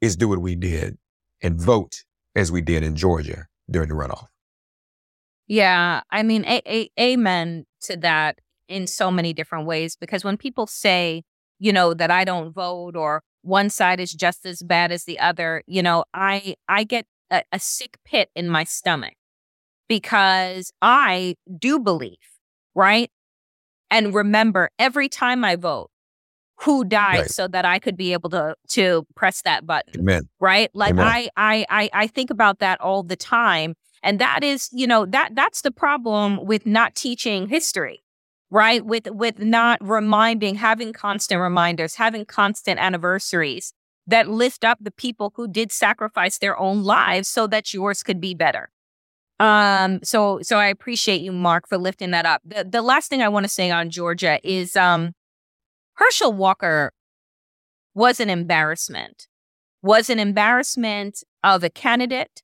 is 0.00 0.16
do 0.16 0.28
what 0.28 0.40
we 0.40 0.54
did 0.54 0.98
and 1.42 1.60
vote 1.60 2.04
as 2.36 2.52
we 2.52 2.60
did 2.60 2.82
in 2.82 2.96
Georgia 2.96 3.46
during 3.70 3.88
the 3.88 3.94
runoff. 3.94 4.26
Yeah, 5.46 6.02
I 6.10 6.22
mean, 6.22 6.44
a- 6.44 6.62
a- 6.66 6.90
amen 7.00 7.66
to 7.82 7.96
that 7.98 8.40
in 8.68 8.86
so 8.86 9.10
many 9.10 9.32
different 9.32 9.66
ways. 9.66 9.96
Because 9.96 10.24
when 10.24 10.36
people 10.36 10.66
say, 10.66 11.24
you 11.58 11.72
know, 11.72 11.94
that 11.94 12.10
I 12.10 12.24
don't 12.24 12.52
vote 12.52 12.96
or 12.96 13.22
one 13.42 13.70
side 13.70 14.00
is 14.00 14.12
just 14.12 14.46
as 14.46 14.62
bad 14.62 14.92
as 14.92 15.04
the 15.04 15.18
other, 15.18 15.62
you 15.66 15.82
know, 15.82 16.04
I 16.14 16.54
I 16.68 16.84
get 16.84 17.06
a, 17.32 17.42
a 17.50 17.58
sick 17.58 17.98
pit 18.04 18.30
in 18.36 18.48
my 18.48 18.64
stomach 18.64 19.14
because 19.88 20.72
I 20.80 21.36
do 21.58 21.80
believe, 21.80 22.18
right? 22.74 23.10
And 23.90 24.14
remember, 24.14 24.70
every 24.78 25.08
time 25.08 25.44
I 25.44 25.56
vote, 25.56 25.90
who 26.60 26.84
died 26.84 27.18
right. 27.18 27.30
so 27.30 27.48
that 27.48 27.64
I 27.64 27.80
could 27.80 27.96
be 27.96 28.12
able 28.12 28.30
to 28.30 28.54
to 28.68 29.04
press 29.16 29.42
that 29.42 29.66
button. 29.66 30.00
Amen. 30.00 30.28
Right? 30.38 30.70
Like 30.74 30.92
Amen. 30.92 31.06
I 31.06 31.28
I 31.36 31.66
I 31.68 31.90
I 31.92 32.06
think 32.06 32.30
about 32.30 32.60
that 32.60 32.80
all 32.80 33.02
the 33.02 33.16
time 33.16 33.74
and 34.02 34.18
that 34.18 34.42
is, 34.42 34.68
you 34.72 34.86
know, 34.86 35.06
that 35.06 35.34
that's 35.34 35.62
the 35.62 35.70
problem 35.70 36.44
with 36.44 36.66
not 36.66 36.94
teaching 36.94 37.48
history, 37.48 38.02
right? 38.50 38.84
With 38.84 39.08
with 39.10 39.38
not 39.38 39.78
reminding, 39.80 40.56
having 40.56 40.92
constant 40.92 41.40
reminders, 41.40 41.94
having 41.96 42.24
constant 42.24 42.80
anniversaries 42.80 43.72
that 44.06 44.28
lift 44.28 44.64
up 44.64 44.78
the 44.80 44.90
people 44.90 45.32
who 45.36 45.48
did 45.48 45.72
sacrifice 45.72 46.38
their 46.38 46.58
own 46.58 46.82
lives 46.82 47.28
so 47.28 47.46
that 47.46 47.72
yours 47.72 48.02
could 48.02 48.20
be 48.20 48.34
better. 48.34 48.70
Um, 49.38 50.00
so 50.02 50.40
so 50.42 50.58
I 50.58 50.66
appreciate 50.66 51.20
you, 51.20 51.32
Mark, 51.32 51.68
for 51.68 51.78
lifting 51.78 52.10
that 52.12 52.26
up. 52.26 52.42
The 52.44 52.64
the 52.64 52.82
last 52.82 53.08
thing 53.08 53.22
I 53.22 53.28
want 53.28 53.44
to 53.44 53.48
say 53.48 53.70
on 53.70 53.90
Georgia 53.90 54.38
is 54.44 54.76
um 54.76 55.12
Herschel 55.94 56.32
Walker 56.32 56.92
was 57.94 58.20
an 58.20 58.30
embarrassment. 58.30 59.26
Was 59.82 60.08
an 60.10 60.20
embarrassment 60.20 61.24
of 61.42 61.64
a 61.64 61.70
candidate 61.70 62.42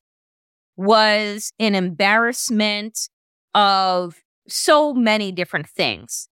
was 0.79 1.53
an 1.59 1.75
embarrassment 1.75 3.09
of 3.53 4.23
so 4.47 4.95
many 4.95 5.33
different 5.33 5.69
things. 5.69 6.29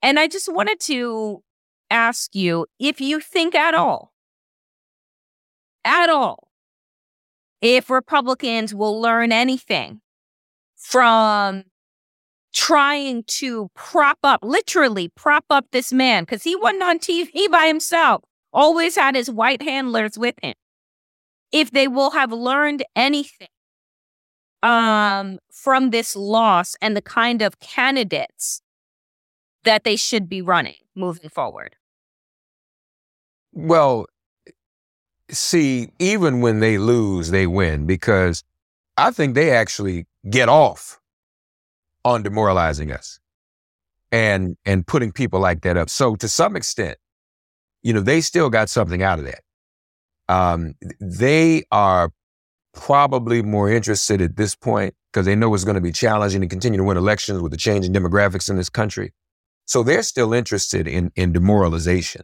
And 0.00 0.20
I 0.20 0.28
just 0.28 0.50
wanted 0.50 0.78
to 0.82 1.42
ask 1.90 2.32
you 2.34 2.66
if 2.78 3.00
you 3.00 3.18
think 3.18 3.56
at 3.56 3.74
all, 3.74 4.12
at 5.88 6.10
all, 6.10 6.48
if 7.60 7.90
Republicans 7.90 8.74
will 8.74 9.00
learn 9.00 9.32
anything 9.32 10.00
from 10.76 11.64
trying 12.52 13.24
to 13.24 13.70
prop 13.74 14.18
up, 14.22 14.40
literally 14.42 15.08
prop 15.08 15.44
up 15.50 15.66
this 15.72 15.92
man 15.92 16.24
because 16.24 16.44
he 16.44 16.54
wasn't 16.54 16.82
on 16.82 16.98
TV 16.98 17.50
by 17.50 17.66
himself, 17.66 18.22
always 18.52 18.96
had 18.96 19.14
his 19.14 19.30
white 19.30 19.62
handlers 19.62 20.18
with 20.18 20.34
him. 20.42 20.54
If 21.50 21.70
they 21.70 21.88
will 21.88 22.10
have 22.10 22.30
learned 22.30 22.84
anything 22.94 23.48
um, 24.62 25.38
from 25.50 25.90
this 25.90 26.14
loss 26.14 26.76
and 26.82 26.96
the 26.96 27.02
kind 27.02 27.42
of 27.42 27.58
candidates 27.60 28.60
that 29.64 29.84
they 29.84 29.96
should 29.96 30.28
be 30.28 30.42
running 30.42 30.74
moving 30.94 31.30
forward. 31.30 31.76
Well, 33.52 34.06
see, 35.30 35.90
even 35.98 36.40
when 36.40 36.60
they 36.60 36.78
lose, 36.78 37.30
they 37.30 37.46
win 37.46 37.86
because 37.86 38.44
I 38.96 39.10
think 39.10 39.34
they 39.34 39.50
actually 39.50 40.06
get 40.28 40.48
off 40.48 41.00
on 42.04 42.22
demoralizing 42.22 42.90
us 42.92 43.20
and 44.10 44.56
and 44.64 44.86
putting 44.86 45.12
people 45.12 45.40
like 45.40 45.62
that 45.62 45.76
up. 45.76 45.90
So 45.90 46.16
to 46.16 46.28
some 46.28 46.56
extent, 46.56 46.98
you 47.82 47.92
know, 47.92 48.00
they 48.00 48.20
still 48.20 48.50
got 48.50 48.68
something 48.68 49.02
out 49.02 49.18
of 49.18 49.26
that. 49.26 49.40
Um, 50.28 50.74
they 51.00 51.64
are 51.70 52.10
probably 52.74 53.42
more 53.42 53.70
interested 53.70 54.20
at 54.20 54.36
this 54.36 54.54
point 54.54 54.94
because 55.12 55.26
they 55.26 55.34
know 55.34 55.52
it's 55.54 55.64
going 55.64 55.74
to 55.74 55.80
be 55.80 55.92
challenging 55.92 56.40
to 56.42 56.46
continue 56.46 56.78
to 56.78 56.84
win 56.84 56.96
elections 56.96 57.40
with 57.40 57.50
the 57.50 57.58
changing 57.58 57.92
demographics 57.92 58.50
in 58.50 58.56
this 58.56 58.68
country. 58.68 59.12
So 59.66 59.82
they're 59.82 60.02
still 60.02 60.32
interested 60.32 60.88
in 60.88 61.12
in 61.14 61.32
demoralization 61.32 62.22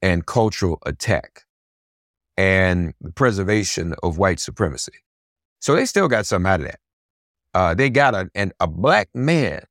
and 0.00 0.26
cultural 0.26 0.78
attack 0.84 1.44
and 2.36 2.94
the 3.00 3.12
preservation 3.12 3.94
of 4.02 4.18
white 4.18 4.40
supremacy. 4.40 4.92
So 5.60 5.74
they 5.74 5.84
still 5.84 6.08
got 6.08 6.26
something 6.26 6.50
out 6.50 6.60
of 6.60 6.66
that. 6.66 6.80
Uh, 7.54 7.74
they 7.74 7.90
got 7.90 8.14
a, 8.14 8.30
an, 8.34 8.52
a 8.60 8.66
black 8.66 9.08
man 9.14 9.64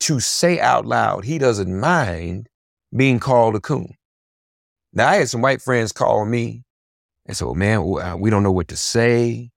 to 0.00 0.20
say 0.20 0.60
out 0.60 0.86
loud 0.86 1.24
he 1.24 1.38
doesn't 1.38 1.80
mind 1.80 2.48
being 2.94 3.18
called 3.18 3.56
a 3.56 3.60
coon. 3.60 3.94
Now, 4.92 5.08
I 5.08 5.16
had 5.16 5.28
some 5.28 5.42
white 5.42 5.60
friends 5.60 5.92
call 5.92 6.24
me 6.24 6.64
and 7.28 7.38
well, 7.42 7.54
man, 7.54 7.78
uh, 7.80 8.16
we 8.16 8.30
don't 8.30 8.42
know 8.42 8.52
what 8.52 8.68
to 8.68 8.76
say. 8.76 9.50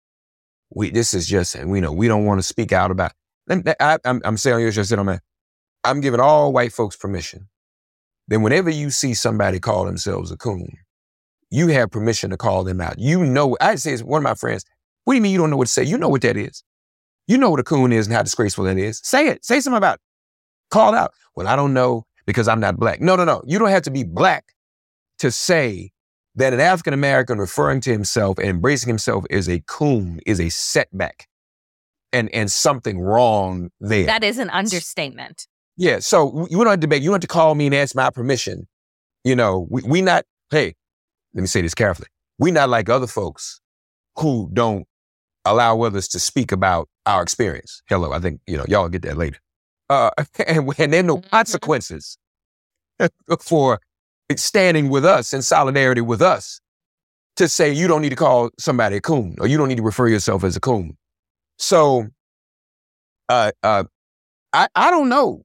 We, 0.71 0.89
this 0.89 1.13
is 1.13 1.27
just, 1.27 1.55
we 1.63 1.79
know, 1.79 1.91
we 1.91 2.07
don't 2.07 2.25
want 2.25 2.39
to 2.39 2.43
speak 2.43 2.71
out 2.71 2.89
about 2.89 3.13
it. 3.47 3.75
I, 3.79 3.99
am 4.05 4.21
I'm 4.25 4.37
saying, 4.37 4.65
I 4.65 4.69
said, 4.71 5.01
man, 5.03 5.19
I'm 5.83 6.01
giving 6.01 6.19
all 6.19 6.51
white 6.51 6.73
folks 6.73 6.95
permission. 6.95 7.47
Then 8.27 8.41
whenever 8.41 8.69
you 8.69 8.89
see 8.89 9.13
somebody 9.13 9.59
call 9.59 9.85
themselves 9.85 10.31
a 10.31 10.37
coon, 10.37 10.77
you 11.51 11.67
have 11.67 11.91
permission 11.91 12.29
to 12.29 12.37
call 12.37 12.63
them 12.63 12.81
out. 12.81 12.99
You 12.99 13.25
know, 13.25 13.57
I 13.59 13.75
say, 13.75 13.93
it's 13.93 14.03
one 14.03 14.19
of 14.19 14.23
my 14.23 14.35
friends, 14.35 14.65
what 15.05 15.13
do 15.13 15.17
you 15.17 15.21
mean 15.21 15.31
you 15.31 15.37
don't 15.37 15.49
know 15.49 15.57
what 15.57 15.67
to 15.67 15.73
say? 15.73 15.83
You 15.83 15.97
know 15.97 16.09
what 16.09 16.21
that 16.21 16.37
is. 16.37 16.63
You 17.27 17.37
know 17.37 17.49
what 17.49 17.59
a 17.59 17.63
coon 17.63 17.91
is 17.91 18.07
and 18.07 18.15
how 18.15 18.23
disgraceful 18.23 18.65
that 18.65 18.77
is. 18.77 18.99
Say 19.03 19.27
it. 19.27 19.45
Say 19.45 19.59
something 19.59 19.77
about 19.77 19.95
it. 19.95 20.01
Call 20.71 20.93
it 20.93 20.97
out. 20.97 21.13
Well, 21.35 21.47
I 21.47 21.55
don't 21.55 21.73
know 21.73 22.05
because 22.25 22.47
I'm 22.47 22.59
not 22.59 22.77
black. 22.77 23.01
No, 23.01 23.15
no, 23.15 23.25
no. 23.25 23.41
You 23.45 23.59
don't 23.59 23.69
have 23.69 23.83
to 23.83 23.91
be 23.91 24.03
black 24.03 24.45
to 25.19 25.31
say 25.31 25.91
that 26.35 26.53
an 26.53 26.59
African 26.59 26.93
American 26.93 27.37
referring 27.37 27.81
to 27.81 27.91
himself 27.91 28.37
and 28.37 28.47
embracing 28.47 28.87
himself 28.87 29.25
as 29.29 29.49
a 29.49 29.61
coon 29.67 30.19
is 30.25 30.39
a 30.39 30.49
setback 30.49 31.27
and, 32.13 32.33
and 32.33 32.51
something 32.51 32.99
wrong 32.99 33.69
there. 33.79 34.05
That 34.05 34.23
is 34.23 34.37
an 34.37 34.49
understatement. 34.49 35.47
Yeah. 35.77 35.99
So 35.99 36.47
you 36.49 36.57
don't 36.57 36.67
have 36.67 36.75
to 36.75 36.81
debate. 36.81 37.01
You 37.01 37.09
don't 37.09 37.15
have 37.15 37.21
to 37.21 37.27
call 37.27 37.55
me 37.55 37.65
and 37.67 37.75
ask 37.75 37.95
my 37.95 38.09
permission. 38.09 38.67
You 39.23 39.35
know, 39.35 39.67
we, 39.69 39.81
we 39.83 40.01
not, 40.01 40.25
hey, 40.51 40.75
let 41.33 41.41
me 41.41 41.47
say 41.47 41.61
this 41.61 41.75
carefully. 41.75 42.07
We're 42.37 42.53
not 42.53 42.69
like 42.69 42.89
other 42.89 43.07
folks 43.07 43.61
who 44.17 44.49
don't 44.53 44.85
allow 45.45 45.81
others 45.81 46.07
to 46.09 46.19
speak 46.19 46.51
about 46.51 46.89
our 47.05 47.21
experience. 47.21 47.81
Hello, 47.87 48.11
I 48.11 48.19
think, 48.19 48.41
you 48.47 48.57
know, 48.57 48.65
y'all 48.67 48.89
get 48.89 49.01
that 49.03 49.17
later. 49.17 49.39
Uh, 49.89 50.11
and, 50.47 50.71
and 50.77 50.93
there 50.93 50.99
are 50.99 51.03
no 51.03 51.17
mm-hmm. 51.17 51.29
consequences 51.29 52.17
for 53.39 53.79
standing 54.35 54.89
with 54.89 55.05
us 55.05 55.33
in 55.33 55.41
solidarity 55.41 56.01
with 56.01 56.21
us 56.21 56.61
to 57.35 57.47
say 57.47 57.71
you 57.71 57.87
don't 57.87 58.01
need 58.01 58.09
to 58.09 58.15
call 58.15 58.49
somebody 58.59 58.97
a 58.97 59.01
coon 59.01 59.35
or 59.39 59.47
you 59.47 59.57
don't 59.57 59.69
need 59.69 59.77
to 59.77 59.83
refer 59.83 60.07
yourself 60.07 60.43
as 60.43 60.55
a 60.55 60.59
coon. 60.59 60.97
So, 61.57 62.07
uh, 63.27 63.51
uh, 63.63 63.85
I, 64.53 64.67
I 64.75 64.91
don't 64.91 65.09
know 65.09 65.43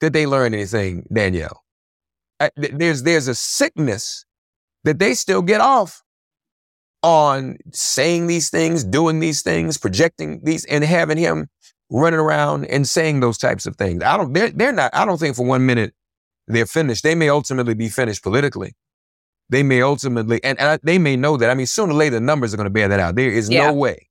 that 0.00 0.12
they 0.12 0.26
learned 0.26 0.54
anything, 0.54 1.06
Danielle. 1.12 1.62
I, 2.40 2.50
th- 2.58 2.72
there's, 2.74 3.02
there's 3.02 3.28
a 3.28 3.34
sickness 3.34 4.24
that 4.84 4.98
they 4.98 5.14
still 5.14 5.42
get 5.42 5.60
off 5.60 6.02
on 7.02 7.56
saying 7.72 8.26
these 8.26 8.50
things, 8.50 8.84
doing 8.84 9.20
these 9.20 9.42
things, 9.42 9.76
projecting 9.78 10.40
these, 10.44 10.64
and 10.66 10.84
having 10.84 11.18
him 11.18 11.48
running 11.90 12.20
around 12.20 12.64
and 12.66 12.88
saying 12.88 13.20
those 13.20 13.38
types 13.38 13.66
of 13.66 13.76
things. 13.76 14.02
I 14.02 14.16
don't, 14.16 14.32
they're, 14.32 14.50
they're 14.50 14.72
not, 14.72 14.94
I 14.94 15.04
don't 15.04 15.18
think 15.18 15.36
for 15.36 15.44
one 15.44 15.66
minute 15.66 15.94
they're 16.46 16.66
finished. 16.66 17.02
They 17.02 17.14
may 17.14 17.28
ultimately 17.28 17.74
be 17.74 17.88
finished 17.88 18.22
politically. 18.22 18.74
They 19.50 19.62
may 19.62 19.82
ultimately, 19.82 20.42
and, 20.42 20.58
and 20.58 20.80
they 20.82 20.96
may 20.98 21.16
know 21.16 21.36
that. 21.36 21.50
I 21.50 21.54
mean, 21.54 21.66
sooner 21.66 21.92
or 21.92 21.96
later, 21.96 22.14
the 22.14 22.20
numbers 22.20 22.54
are 22.54 22.56
going 22.56 22.66
to 22.66 22.70
bear 22.70 22.88
that 22.88 23.00
out. 23.00 23.16
There 23.16 23.30
is 23.30 23.50
yeah. 23.50 23.66
no 23.66 23.74
way 23.74 24.08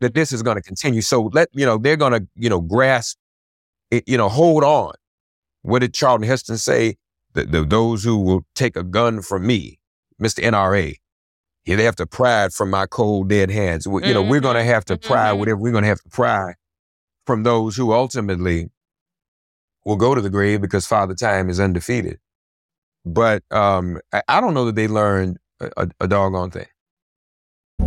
that 0.00 0.14
this 0.14 0.32
is 0.32 0.42
going 0.42 0.56
to 0.56 0.62
continue. 0.62 1.02
So 1.02 1.30
let, 1.32 1.48
you 1.52 1.66
know, 1.66 1.76
they're 1.76 1.96
going 1.96 2.12
to, 2.12 2.26
you 2.36 2.48
know, 2.48 2.60
grasp, 2.60 3.18
it, 3.90 4.08
you 4.08 4.16
know, 4.16 4.28
hold 4.28 4.64
on. 4.64 4.94
What 5.62 5.80
did 5.80 5.92
Charlton 5.92 6.26
Heston 6.26 6.56
say? 6.56 6.96
The, 7.34 7.44
the, 7.44 7.64
those 7.64 8.02
who 8.02 8.18
will 8.18 8.46
take 8.54 8.76
a 8.76 8.82
gun 8.82 9.22
from 9.22 9.46
me, 9.46 9.78
Mr. 10.22 10.42
NRA, 10.42 10.96
yeah, 11.64 11.76
they 11.76 11.84
have 11.84 11.96
to 11.96 12.06
pry 12.06 12.44
it 12.44 12.52
from 12.52 12.70
my 12.70 12.86
cold, 12.86 13.28
dead 13.28 13.50
hands. 13.50 13.86
You 13.86 13.92
know, 13.92 14.22
mm-hmm. 14.22 14.30
we're 14.30 14.40
going 14.40 14.56
to 14.56 14.64
have 14.64 14.84
to 14.86 14.96
pry 14.96 15.30
mm-hmm. 15.30 15.38
whatever 15.38 15.58
we're 15.58 15.72
going 15.72 15.84
to 15.84 15.88
have 15.88 16.02
to 16.02 16.08
pry 16.08 16.54
from 17.26 17.42
those 17.44 17.76
who 17.76 17.92
ultimately 17.92 18.70
will 19.84 19.96
go 19.96 20.14
to 20.14 20.20
the 20.20 20.30
grave 20.30 20.60
because 20.60 20.86
Father 20.86 21.14
Time 21.14 21.48
is 21.48 21.60
undefeated. 21.60 22.18
But 23.04 23.42
um, 23.50 24.00
I, 24.12 24.22
I 24.28 24.40
don't 24.40 24.54
know 24.54 24.64
that 24.66 24.76
they 24.76 24.88
learned 24.88 25.38
a, 25.60 25.70
a, 25.76 25.88
a 26.00 26.08
doggone 26.08 26.50
thing. 26.50 26.66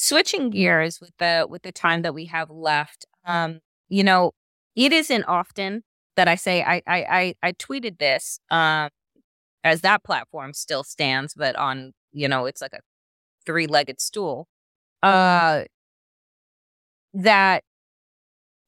switching 0.00 0.50
gears 0.50 1.00
with 1.00 1.10
the 1.18 1.46
with 1.50 1.62
the 1.62 1.72
time 1.72 2.02
that 2.02 2.14
we 2.14 2.26
have 2.26 2.50
left 2.50 3.04
um 3.26 3.58
you 3.88 4.04
know 4.04 4.30
it 4.76 4.92
isn't 4.92 5.24
often 5.24 5.82
that 6.16 6.28
i 6.28 6.36
say 6.36 6.62
i 6.62 6.76
i 6.86 7.04
i, 7.10 7.34
I 7.48 7.52
tweeted 7.54 7.98
this 7.98 8.38
um 8.50 8.90
as 9.64 9.82
that 9.82 10.04
platform 10.04 10.54
still 10.54 10.84
stands 10.84 11.34
but 11.34 11.56
on 11.56 11.92
you 12.12 12.28
know 12.28 12.46
it's 12.46 12.62
like 12.62 12.74
a 12.74 12.80
three-legged 13.46 14.00
stool 14.00 14.48
uh 15.02 15.64
that 17.14 17.62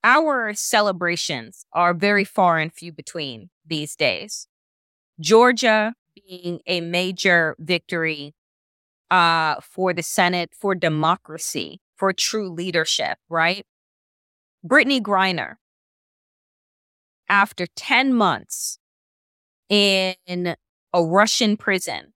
our 0.02 0.54
celebrations 0.54 1.64
are 1.72 1.94
very 1.94 2.24
far 2.24 2.58
and 2.58 2.72
few 2.72 2.92
between 2.92 3.50
these 3.66 3.96
days. 3.96 4.46
Georgia 5.20 5.94
being 6.14 6.60
a 6.66 6.80
major 6.80 7.56
victory 7.58 8.34
uh, 9.10 9.56
for 9.60 9.92
the 9.92 10.02
Senate, 10.02 10.50
for 10.58 10.74
democracy, 10.74 11.80
for 11.96 12.12
true 12.12 12.48
leadership, 12.48 13.18
right? 13.28 13.64
Brittney 14.66 15.00
Griner, 15.00 15.54
after 17.28 17.66
10 17.76 18.14
months 18.14 18.78
in 19.68 20.14
a 20.92 21.02
Russian 21.02 21.56
prison, 21.56 22.12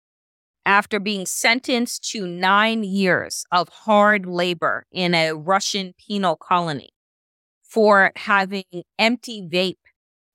after 0.65 0.99
being 0.99 1.25
sentenced 1.25 2.10
to 2.12 2.27
nine 2.27 2.84
years 2.84 3.45
of 3.51 3.69
hard 3.69 4.25
labor 4.25 4.86
in 4.91 5.13
a 5.13 5.34
Russian 5.34 5.93
penal 5.97 6.36
colony 6.36 6.89
for 7.63 8.12
having 8.15 8.63
empty 8.99 9.41
vape 9.41 9.77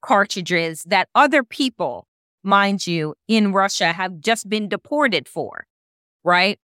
cartridges 0.03 0.83
that 0.85 1.09
other 1.15 1.43
people, 1.43 2.07
mind 2.43 2.87
you, 2.87 3.15
in 3.29 3.53
Russia 3.53 3.93
have 3.93 4.21
just 4.21 4.49
been 4.49 4.69
deported 4.69 5.29
for 5.29 5.67
right? 6.27 6.59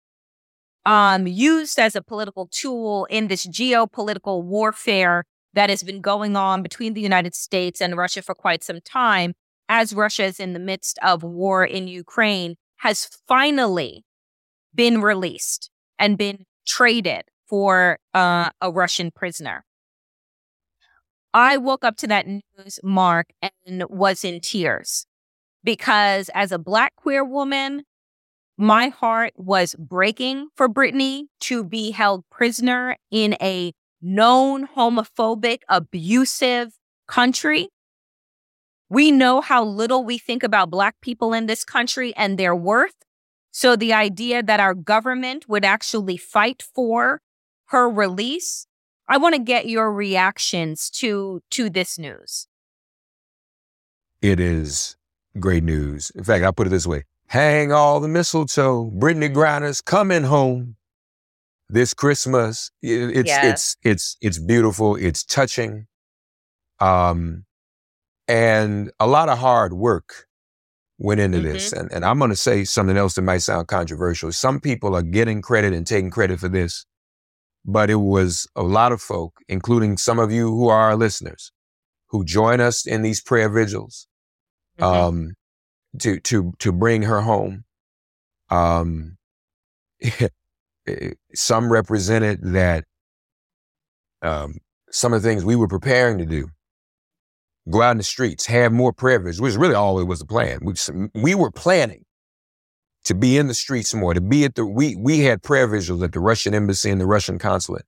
Um, 0.85 1.27
used 1.27 1.77
as 1.77 1.95
a 1.95 2.01
political 2.01 2.47
tool 2.47 3.05
in 3.11 3.27
this 3.27 3.45
geopolitical 3.45 4.43
warfare 4.43 5.25
that 5.53 5.69
has 5.69 5.83
been 5.83 6.01
going 6.01 6.35
on 6.35 6.63
between 6.63 6.93
the 6.93 7.01
United 7.01 7.35
States 7.35 7.81
and 7.81 7.97
Russia 7.97 8.21
for 8.21 8.33
quite 8.33 8.63
some 8.63 8.79
time, 8.81 9.33
as 9.67 9.93
Russia 9.93 10.23
is 10.23 10.39
in 10.39 10.53
the 10.53 10.59
midst 10.59 10.97
of 11.03 11.21
war 11.21 11.65
in 11.65 11.87
Ukraine, 11.87 12.55
has 12.77 13.09
finally 13.27 14.05
been 14.73 15.01
released 15.01 15.69
and 15.99 16.17
been 16.17 16.45
traded 16.65 17.23
for 17.47 17.99
uh, 18.13 18.49
a 18.61 18.71
Russian 18.71 19.11
prisoner. 19.11 19.65
I 21.33 21.57
woke 21.57 21.83
up 21.83 21.97
to 21.97 22.07
that 22.07 22.25
news, 22.27 22.79
Mark, 22.83 23.27
and 23.41 23.83
was 23.89 24.23
in 24.23 24.39
tears 24.39 25.05
because 25.63 26.29
as 26.33 26.51
a 26.51 26.57
Black 26.57 26.95
queer 26.95 27.23
woman, 27.23 27.83
my 28.59 28.89
heart 28.89 29.31
was 29.37 29.73
breaking 29.79 30.49
for 30.53 30.67
Brittney 30.67 31.27
to 31.39 31.63
be 31.63 31.91
held 31.91 32.25
prisoner 32.29 32.97
in 33.09 33.37
a 33.41 33.71
known 34.01 34.67
homophobic, 34.67 35.61
abusive 35.69 36.73
country. 37.07 37.69
We 38.89 39.11
know 39.11 39.39
how 39.39 39.63
little 39.63 40.03
we 40.03 40.17
think 40.17 40.43
about 40.43 40.69
Black 40.69 40.99
people 40.99 41.31
in 41.31 41.45
this 41.45 41.63
country 41.63 42.13
and 42.17 42.37
their 42.37 42.53
worth. 42.53 42.95
So 43.51 43.77
the 43.77 43.93
idea 43.93 44.43
that 44.43 44.59
our 44.59 44.73
government 44.73 45.47
would 45.47 45.63
actually 45.63 46.17
fight 46.17 46.61
for 46.61 47.21
her 47.67 47.89
release, 47.89 48.67
I 49.07 49.15
want 49.17 49.35
to 49.35 49.41
get 49.41 49.69
your 49.69 49.93
reactions 49.93 50.89
to 50.95 51.41
to 51.51 51.69
this 51.69 51.97
news. 51.97 52.47
It 54.21 54.41
is 54.41 54.97
great 55.39 55.63
news. 55.63 56.11
In 56.13 56.25
fact, 56.25 56.43
I'll 56.43 56.51
put 56.51 56.67
it 56.67 56.71
this 56.71 56.85
way. 56.85 57.05
Hang 57.29 57.71
all 57.71 57.99
the 57.99 58.07
mistletoe. 58.07 58.89
Brittney 58.97 59.31
Griner's 59.31 59.81
coming 59.81 60.23
home 60.23 60.75
this 61.69 61.93
Christmas. 61.93 62.71
It's 62.81 63.27
Yes. 63.27 63.45
it's 63.45 63.77
it's 63.83 64.17
it's 64.21 64.39
beautiful. 64.39 64.95
It's 64.95 65.23
touching. 65.23 65.85
Um 66.79 67.45
and 68.27 68.91
a 68.99 69.05
lot 69.05 69.29
of 69.29 69.37
hard 69.37 69.73
work 69.73 70.25
went 70.97 71.19
into 71.19 71.39
this. 71.39 71.71
And 71.71 71.91
and 71.91 72.03
I'm 72.03 72.17
gonna 72.17 72.35
say 72.35 72.63
something 72.63 72.97
else 72.97 73.13
that 73.13 73.21
might 73.21 73.43
sound 73.43 73.67
controversial. 73.67 74.31
Some 74.31 74.59
people 74.59 74.95
are 74.95 75.03
getting 75.03 75.43
credit 75.43 75.71
and 75.73 75.85
taking 75.85 76.09
credit 76.09 76.39
for 76.39 76.49
this, 76.49 76.87
but 77.63 77.91
it 77.91 77.95
was 78.01 78.47
a 78.55 78.63
lot 78.63 78.91
of 78.91 79.01
folk, 79.03 79.37
including 79.47 79.97
some 79.97 80.17
of 80.17 80.31
you 80.31 80.49
who 80.49 80.67
are 80.67 80.79
our 80.79 80.95
listeners, 80.95 81.51
who 82.07 82.25
join 82.25 82.59
us 82.59 82.87
in 82.87 83.03
these 83.03 83.21
prayer 83.21 83.49
vigils 83.49 84.07
Mhm. 84.79 84.83
um, 84.83 85.31
to 85.99 86.19
to 86.19 86.53
to 86.59 86.71
bring 86.71 87.03
her 87.03 87.21
home. 87.21 87.65
Um, 88.49 89.17
some 91.33 91.71
represented 91.71 92.39
that 92.41 92.85
um, 94.21 94.57
some 94.91 95.13
of 95.13 95.21
the 95.21 95.27
things 95.27 95.45
we 95.45 95.55
were 95.55 95.67
preparing 95.67 96.17
to 96.17 96.25
do, 96.25 96.49
go 97.69 97.81
out 97.81 97.91
in 97.91 97.97
the 97.97 98.03
streets, 98.03 98.45
have 98.45 98.71
more 98.71 98.93
prayer 98.93 99.19
vigils, 99.19 99.41
which 99.41 99.55
really 99.55 99.75
all 99.75 99.99
it 99.99 100.05
was 100.05 100.19
the 100.19 100.25
plan. 100.25 100.59
We 100.61 100.73
we 101.13 101.35
were 101.35 101.51
planning 101.51 102.05
to 103.05 103.15
be 103.15 103.37
in 103.37 103.47
the 103.47 103.53
streets 103.53 103.93
more, 103.93 104.13
to 104.13 104.21
be 104.21 104.43
at 104.43 104.55
the 104.55 104.65
we 104.65 104.95
we 104.95 105.19
had 105.21 105.41
prayer 105.41 105.67
vigils 105.67 106.01
at 106.03 106.11
the 106.11 106.19
Russian 106.19 106.53
embassy 106.53 106.89
and 106.89 106.99
the 106.99 107.07
Russian 107.07 107.39
consulate. 107.39 107.85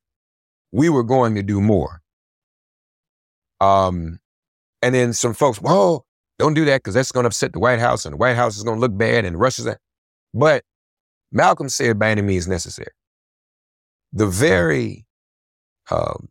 We 0.71 0.89
were 0.89 1.03
going 1.03 1.35
to 1.35 1.43
do 1.43 1.59
more. 1.61 2.01
Um, 3.59 4.19
and 4.81 4.95
then 4.95 5.13
some 5.13 5.33
folks, 5.33 5.59
whoa, 5.59 6.05
don't 6.41 6.55
do 6.55 6.65
that 6.65 6.77
because 6.77 6.95
that's 6.95 7.11
going 7.11 7.23
to 7.23 7.27
upset 7.27 7.53
the 7.53 7.59
White 7.59 7.79
House 7.79 8.03
and 8.03 8.13
the 8.13 8.17
White 8.17 8.35
House 8.35 8.57
is 8.57 8.63
going 8.63 8.77
to 8.77 8.81
look 8.81 8.97
bad 8.97 9.25
and 9.25 9.39
Russia's. 9.39 9.65
That. 9.65 9.77
But 10.33 10.63
Malcolm 11.31 11.69
said 11.69 11.99
by 11.99 12.09
any 12.09 12.23
means 12.23 12.47
necessary. 12.47 12.89
The 14.11 14.25
very 14.25 15.05
um, 15.91 16.29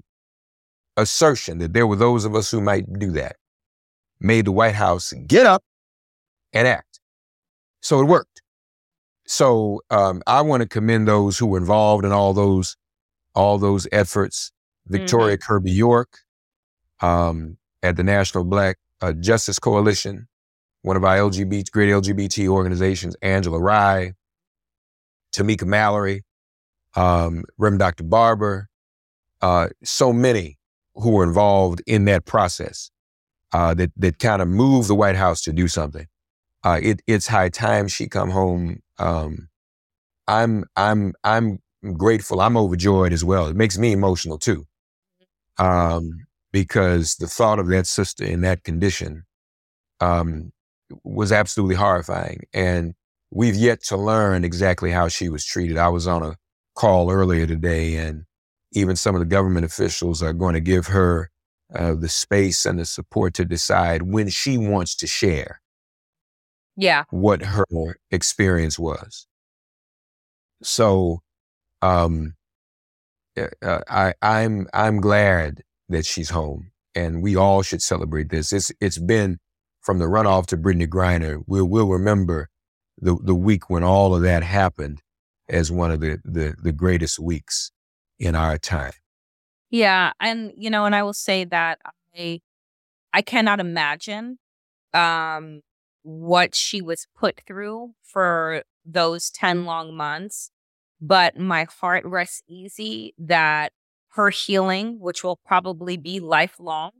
assertion 0.96 1.58
that 1.58 1.74
there 1.74 1.86
were 1.86 1.94
those 1.94 2.24
of 2.24 2.34
us 2.34 2.50
who 2.50 2.60
might 2.60 2.92
do 2.98 3.12
that 3.12 3.36
made 4.20 4.46
the 4.46 4.52
White 4.52 4.74
House 4.74 5.12
get 5.28 5.46
up 5.46 5.62
and 6.52 6.66
act. 6.66 6.98
So 7.80 8.00
it 8.00 8.06
worked. 8.06 8.42
So 9.26 9.80
um, 9.90 10.22
I 10.26 10.40
want 10.40 10.62
to 10.62 10.68
commend 10.68 11.06
those 11.06 11.38
who 11.38 11.46
were 11.46 11.58
involved 11.58 12.04
in 12.04 12.10
all 12.10 12.34
those 12.34 12.76
all 13.36 13.58
those 13.58 13.86
efforts. 13.92 14.50
Victoria 14.88 15.38
Kirby 15.38 15.70
York 15.70 16.18
um, 17.00 17.58
at 17.84 17.96
the 17.96 18.02
National 18.02 18.42
Black 18.42 18.76
uh, 19.00 19.12
Justice 19.12 19.58
Coalition, 19.58 20.28
one 20.82 20.96
of 20.96 21.04
our 21.04 21.16
LGBT 21.16 21.70
great 21.70 21.90
LGBT 21.90 22.48
organizations, 22.48 23.16
Angela 23.22 23.60
Rye, 23.60 24.14
Tamika 25.34 25.64
Mallory, 25.64 26.22
um, 26.96 27.44
Reverend 27.58 27.80
Dr. 27.80 28.04
Barber, 28.04 28.68
uh, 29.42 29.68
so 29.82 30.12
many 30.12 30.58
who 30.94 31.10
were 31.12 31.24
involved 31.24 31.82
in 31.86 32.04
that 32.06 32.24
process 32.24 32.90
uh, 33.52 33.74
that 33.74 33.90
that 33.96 34.18
kind 34.18 34.42
of 34.42 34.48
moved 34.48 34.88
the 34.88 34.94
White 34.94 35.16
House 35.16 35.40
to 35.42 35.52
do 35.52 35.68
something. 35.68 36.06
Uh, 36.62 36.78
it, 36.82 37.02
it's 37.06 37.26
high 37.26 37.48
time 37.48 37.88
she 37.88 38.06
come 38.06 38.30
home. 38.30 38.80
Um, 38.98 39.48
I'm 40.28 40.64
I'm 40.76 41.14
I'm 41.24 41.60
grateful. 41.96 42.40
I'm 42.40 42.56
overjoyed 42.56 43.12
as 43.12 43.24
well. 43.24 43.46
It 43.46 43.56
makes 43.56 43.78
me 43.78 43.92
emotional 43.92 44.38
too, 44.38 44.66
um, 45.58 46.26
because 46.52 47.16
the 47.16 47.26
thought 47.26 47.58
of 47.58 47.68
that 47.68 47.86
sister 47.86 48.24
in 48.24 48.40
that 48.42 48.64
condition 48.64 49.24
um, 50.00 50.52
was 51.04 51.32
absolutely 51.32 51.76
horrifying. 51.76 52.44
And 52.52 52.94
we've 53.30 53.56
yet 53.56 53.82
to 53.84 53.96
learn 53.96 54.44
exactly 54.44 54.90
how 54.90 55.08
she 55.08 55.28
was 55.28 55.44
treated. 55.44 55.76
I 55.78 55.88
was 55.88 56.06
on 56.06 56.22
a 56.22 56.36
call 56.74 57.10
earlier 57.10 57.46
today, 57.46 57.96
and 57.96 58.24
even 58.72 58.96
some 58.96 59.14
of 59.14 59.20
the 59.20 59.26
government 59.26 59.66
officials 59.66 60.22
are 60.22 60.32
going 60.32 60.54
to 60.54 60.60
give 60.60 60.88
her 60.88 61.30
uh, 61.74 61.94
the 61.94 62.08
space 62.08 62.66
and 62.66 62.78
the 62.78 62.84
support 62.84 63.34
to 63.34 63.44
decide 63.44 64.02
when 64.02 64.28
she 64.28 64.58
wants 64.58 64.94
to 64.96 65.06
share 65.06 65.60
Yeah. 66.76 67.04
what 67.10 67.42
her 67.42 67.96
experience 68.10 68.78
was. 68.78 69.26
So, 70.62 71.22
um, 71.82 72.34
uh, 73.36 73.48
uh, 73.62 73.80
I, 73.88 74.14
I'm 74.22 74.66
I'm 74.74 75.00
glad 75.00 75.62
that 75.90 76.06
she's 76.06 76.30
home, 76.30 76.70
and 76.94 77.22
we 77.22 77.36
all 77.36 77.62
should 77.62 77.82
celebrate 77.82 78.30
this. 78.30 78.52
It's 78.52 78.72
it's 78.80 78.98
been 78.98 79.38
from 79.80 79.98
the 79.98 80.06
runoff 80.06 80.46
to 80.46 80.56
Brittney 80.56 80.86
Griner. 80.86 81.42
We'll 81.46 81.66
we'll 81.66 81.88
remember 81.88 82.48
the 82.98 83.16
the 83.22 83.34
week 83.34 83.68
when 83.68 83.84
all 83.84 84.14
of 84.14 84.22
that 84.22 84.42
happened 84.42 85.02
as 85.48 85.70
one 85.70 85.90
of 85.90 86.00
the 86.00 86.18
the, 86.24 86.54
the 86.62 86.72
greatest 86.72 87.18
weeks 87.18 87.72
in 88.18 88.34
our 88.34 88.56
time. 88.58 88.92
Yeah, 89.70 90.12
and 90.20 90.52
you 90.56 90.70
know, 90.70 90.86
and 90.86 90.94
I 90.94 91.02
will 91.02 91.12
say 91.12 91.44
that 91.44 91.78
I 92.16 92.40
I 93.12 93.22
cannot 93.22 93.60
imagine 93.60 94.38
um 94.94 95.60
what 96.02 96.54
she 96.54 96.80
was 96.80 97.06
put 97.16 97.42
through 97.46 97.92
for 98.02 98.62
those 98.84 99.30
10 99.30 99.64
long 99.64 99.94
months, 99.94 100.50
but 101.00 101.38
my 101.38 101.66
heart 101.80 102.04
rests 102.04 102.42
easy 102.48 103.14
that 103.18 103.72
her 104.14 104.30
healing, 104.30 104.98
which 105.00 105.24
will 105.24 105.38
probably 105.46 105.96
be 105.96 106.20
lifelong, 106.20 106.92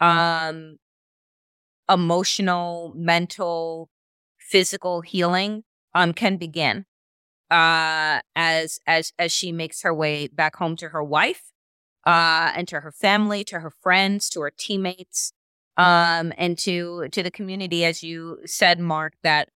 um 0.00 0.78
emotional, 1.88 2.92
mental, 2.96 3.88
physical 4.38 5.00
healing 5.02 5.64
um 5.94 6.12
can 6.12 6.36
begin 6.36 6.84
uh 7.50 8.20
as 8.36 8.80
as 8.86 9.12
as 9.18 9.32
she 9.32 9.52
makes 9.52 9.82
her 9.82 9.94
way 9.94 10.26
back 10.28 10.56
home 10.56 10.76
to 10.76 10.88
her 10.90 11.02
wife 11.04 11.42
uh, 12.06 12.52
and 12.56 12.68
to 12.68 12.80
her 12.80 12.92
family, 12.92 13.44
to 13.44 13.60
her 13.60 13.70
friends, 13.82 14.28
to 14.30 14.40
her 14.42 14.52
teammates, 14.56 15.32
um, 15.78 16.32
and 16.38 16.58
to 16.58 17.08
to 17.12 17.22
the 17.22 17.30
community, 17.32 17.84
as 17.84 18.02
you 18.02 18.38
said, 18.46 18.80
Mark, 18.80 19.14
that 19.22 19.50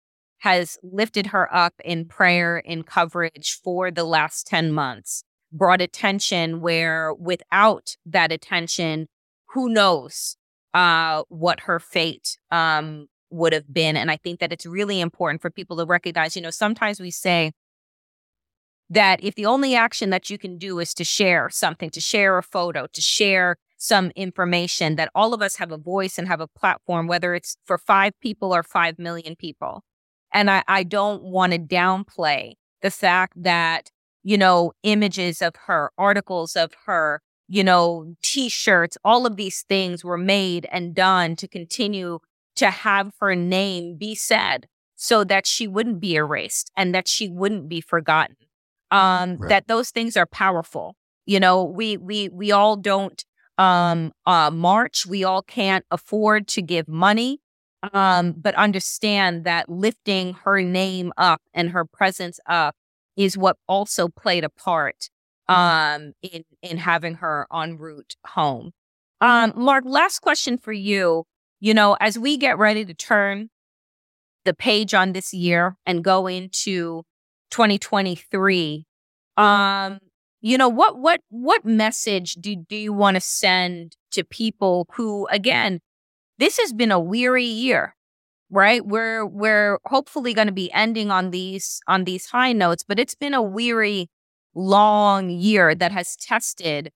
has 0.41 0.79
lifted 0.83 1.29
her 1.29 1.55
up 1.55 1.75
in 1.85 2.07
prayer 2.07 2.59
in 2.59 2.83
coverage 2.85 3.61
for 3.65 3.91
the 3.93 4.05
last 4.05 4.47
10 4.47 4.73
months, 4.73 5.25
brought 5.53 5.81
attention 5.81 6.61
where 6.61 7.15
without 7.15 7.97
that 8.07 8.33
attention, 8.33 9.07
who 9.51 9.69
knows 9.69 10.37
uh, 10.75 11.23
what 11.29 11.61
her 11.61 11.79
fate 11.79 12.39
um, 12.51 13.07
would 13.31 13.53
have 13.53 13.73
been. 13.73 13.97
And 13.97 14.11
I 14.11 14.17
think 14.17 14.41
that 14.41 14.53
it's 14.53 14.67
really 14.67 15.01
important 15.01 15.43
for 15.43 15.51
people 15.51 15.77
to 15.77 15.85
recognize, 15.85 16.35
you 16.37 16.43
know, 16.43 16.51
sometimes 16.51 17.01
we 17.01 17.11
say, 17.11 17.53
that 18.91 19.25
if 19.25 19.35
the 19.37 19.47
only 19.47 19.75
action 19.75 20.11
that 20.11 20.29
you 20.29 20.37
can 20.37 20.59
do 20.59 20.79
is 20.79 20.93
to 20.93 21.05
share 21.05 21.49
something, 21.49 21.89
to 21.89 22.01
share 22.01 22.37
a 22.37 22.43
photo, 22.43 22.87
to 22.93 23.01
share 23.01 23.57
some 23.79 24.11
information, 24.15 24.97
that 24.97 25.11
all 25.15 25.33
of 25.33 25.41
us 25.41 25.57
have 25.57 25.73
a 25.73 25.79
voice 25.79 26.19
and 26.19 26.29
have 26.29 26.43
a 26.43 26.47
platform, 26.47 27.07
whether 27.07 27.35
it's 27.35 27.57
for 27.65 27.79
five 27.79 28.13
people 28.21 28.55
or 28.55 28.63
five 28.63 28.99
million 28.99 29.35
people. 29.35 29.83
And 30.31 30.51
I, 30.51 30.63
I 30.69 30.83
don't 30.83 31.23
want 31.23 31.55
to 31.55 31.59
downplay 31.59 32.53
the 32.83 32.91
fact 32.91 33.43
that, 33.43 33.91
you 34.23 34.39
know, 34.39 34.73
images 34.83 35.43
of 35.43 35.55
her, 35.67 35.91
articles 35.99 36.57
of 36.57 36.73
her, 36.87 37.21
you 37.49 37.65
know, 37.65 38.15
t 38.23 38.49
shirts, 38.49 38.97
all 39.05 39.27
of 39.27 39.37
these 39.37 39.63
things 39.63 40.05
were 40.05 40.19
made 40.19 40.67
and 40.73 40.95
done 40.95 41.37
to 41.37 41.49
continue 41.49 42.19
to 42.57 42.71
have 42.71 43.13
her 43.21 43.35
name 43.35 43.97
be 43.97 44.15
said 44.15 44.67
so 44.97 45.25
that 45.25 45.47
she 45.47 45.67
wouldn't 45.67 46.01
be 46.01 46.15
erased 46.15 46.71
and 46.77 46.95
that 46.95 47.09
she 47.09 47.29
wouldn't 47.29 47.69
be 47.69 47.81
forgotten 47.81 48.37
um 48.91 49.37
Right. 49.39 49.49
that 49.49 49.69
those 49.69 49.91
things 49.91 50.17
are 50.17 50.27
powerful 50.27 50.97
you 51.27 51.41
know 51.41 51.65
we 51.65 51.97
we 51.97 52.29
we 52.29 52.53
all 52.53 52.77
don't 52.77 53.25
um 53.59 54.13
uh 54.27 54.51
march 54.51 55.07
we 55.07 55.25
all 55.25 55.43
can't 55.43 55.85
afford 55.91 56.47
to 56.49 56.63
give 56.63 56.89
money 56.89 57.41
um 57.93 58.33
but 58.37 58.55
understand 58.55 59.45
that 59.45 59.69
lifting 59.69 60.35
her 60.45 60.63
name 60.63 61.13
up 61.17 61.41
and 61.55 61.71
her 61.71 61.85
presence 61.85 62.39
up 62.47 62.75
is 63.17 63.37
what 63.37 63.57
also 63.69 64.09
played 64.09 64.45
a 64.45 64.49
part 64.49 65.09
um 65.49 66.13
in 66.23 66.45
in 66.63 66.79
having 66.79 67.15
her 67.15 67.47
en 67.53 67.77
route 67.77 68.17
home. 68.27 68.73
Um, 69.21 69.53
Mark, 69.57 69.85
last 69.87 70.21
question 70.21 70.59
for 70.59 70.73
you. 70.73 71.25
You 71.61 71.75
know, 71.75 71.97
as 72.01 72.19
we 72.19 72.37
get 72.37 72.59
ready 72.59 72.85
to 72.85 72.95
turn 72.95 73.51
the 74.45 74.55
page 74.55 74.95
on 74.95 75.13
this 75.13 75.33
year 75.33 75.77
and 75.87 76.03
go 76.03 76.27
into 76.27 77.05
2023, 77.51 78.85
um, 79.37 79.99
you 80.41 80.59
know, 80.59 80.69
what 80.69 80.99
what 80.99 81.21
what 81.31 81.65
message 81.65 82.35
do 82.35 82.57
do 82.57 82.77
you 82.77 82.93
want 82.93 83.15
to 83.15 83.21
send 83.21 83.97
to 84.11 84.25
people 84.25 84.89
who 84.95 85.27
again, 85.29 85.81
this 86.39 86.59
has 86.59 86.73
been 86.73 86.91
a 86.91 86.99
weary 86.99 87.45
year, 87.45 87.95
right? 88.53 88.87
We're 88.87 89.27
we're 89.27 89.79
hopefully 89.87 90.35
going 90.35 90.47
to 90.47 90.53
be 90.53 90.71
ending 90.73 91.11
on 91.11 91.31
these 91.31 91.81
on 91.89 92.05
these 92.05 92.27
high 92.27 92.53
notes, 92.53 92.85
but 92.87 93.01
it's 93.01 93.17
been 93.17 93.35
a 93.35 93.43
weary 93.43 94.11
long 94.55 95.31
year 95.31 95.75
that 95.75 95.91
has 95.91 96.15
tested 96.15 96.93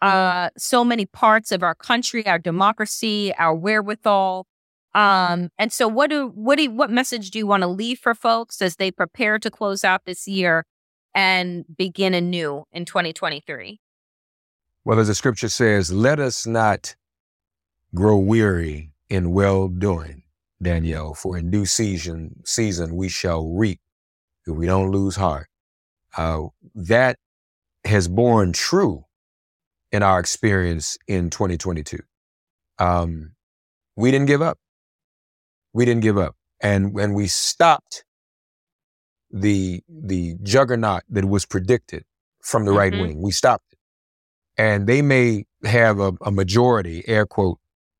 uh, 0.00 0.48
so 0.56 0.84
many 0.84 1.04
parts 1.04 1.52
of 1.52 1.62
our 1.62 1.74
country, 1.74 2.26
our 2.26 2.38
democracy, 2.38 3.34
our 3.34 3.54
wherewithal. 3.54 4.46
Um, 4.94 5.50
and 5.58 5.72
so, 5.72 5.86
what 5.88 6.10
do 6.10 6.28
what 6.28 6.56
do 6.56 6.70
what 6.70 6.90
message 6.90 7.30
do 7.30 7.38
you 7.38 7.46
want 7.46 7.62
to 7.62 7.68
leave 7.68 7.98
for 7.98 8.14
folks 8.14 8.62
as 8.62 8.76
they 8.76 8.90
prepare 8.90 9.38
to 9.38 9.50
close 9.50 9.84
out 9.84 10.04
this 10.06 10.26
year 10.26 10.64
and 11.14 11.64
begin 11.76 12.14
anew 12.14 12.64
in 12.72 12.84
2023? 12.84 13.80
Well, 14.84 14.98
as 14.98 15.08
the 15.08 15.14
scripture 15.14 15.48
says, 15.48 15.92
let 15.92 16.18
us 16.18 16.46
not 16.46 16.96
grow 17.94 18.16
weary 18.16 18.92
in 19.08 19.32
well 19.32 19.68
doing, 19.68 20.22
Danielle, 20.62 21.14
for 21.14 21.38
in 21.38 21.50
due 21.50 21.66
season 21.66 22.42
season 22.44 22.96
we 22.96 23.08
shall 23.08 23.46
reap 23.48 23.80
if 24.46 24.54
we 24.54 24.66
don't 24.66 24.90
lose 24.90 25.16
heart. 25.16 25.48
Uh, 26.16 26.46
that 26.74 27.16
has 27.84 28.08
borne 28.08 28.52
true 28.52 29.04
in 29.92 30.02
our 30.02 30.20
experience 30.20 30.98
in 31.06 31.30
2022. 31.30 31.98
Um, 32.78 33.32
we 33.96 34.10
didn't 34.10 34.26
give 34.26 34.42
up. 34.42 34.58
We 35.72 35.84
didn't 35.84 36.02
give 36.02 36.18
up. 36.18 36.36
And 36.60 36.92
when 36.92 37.14
we 37.14 37.26
stopped 37.26 38.04
the, 39.30 39.82
the 39.88 40.36
juggernaut 40.42 41.02
that 41.08 41.24
was 41.24 41.46
predicted 41.46 42.04
from 42.42 42.64
the 42.64 42.70
mm-hmm. 42.70 42.78
right 42.78 42.92
wing, 42.92 43.22
we 43.22 43.30
stopped 43.30 43.66
it. 43.72 43.78
And 44.58 44.86
they 44.86 45.00
may 45.00 45.44
have 45.64 46.00
a, 46.00 46.12
a 46.22 46.30
majority, 46.30 47.04
air 47.06 47.26
quote, 47.26 47.58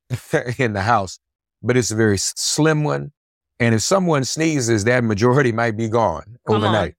in 0.58 0.72
the 0.72 0.82
House, 0.82 1.18
but 1.62 1.76
it's 1.76 1.90
a 1.90 1.96
very 1.96 2.18
slim 2.18 2.84
one. 2.84 3.12
And 3.58 3.74
if 3.74 3.82
someone 3.82 4.24
sneezes, 4.24 4.84
that 4.84 5.04
majority 5.04 5.52
might 5.52 5.76
be 5.76 5.88
gone 5.88 6.38
Come 6.46 6.56
overnight. 6.56 6.94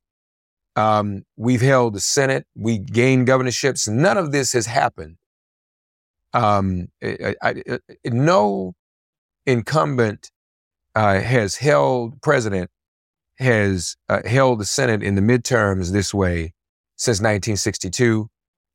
Um, 0.76 1.26
we've 1.36 1.62
held 1.62 1.96
the 1.96 2.00
Senate. 2.00 2.46
We 2.56 2.78
gained 2.78 3.28
governorships. 3.28 3.88
None 3.88 4.18
of 4.18 4.32
this 4.32 4.54
has 4.54 4.68
happened. 4.68 5.18
Um, 6.34 6.88
I, 7.04 7.36
I, 7.42 7.56
I, 7.68 7.80
no 8.06 8.74
incumbent 9.46 10.32
uh, 10.96 11.20
has 11.20 11.58
held 11.58 12.22
president 12.22 12.70
has 13.38 13.98
uh, 14.08 14.22
held 14.26 14.60
the 14.60 14.66
Senate 14.66 15.02
in 15.02 15.16
the 15.16 15.22
midterms 15.22 15.92
this 15.92 16.14
way 16.14 16.54
since 16.96 17.18
1962. 17.18 18.30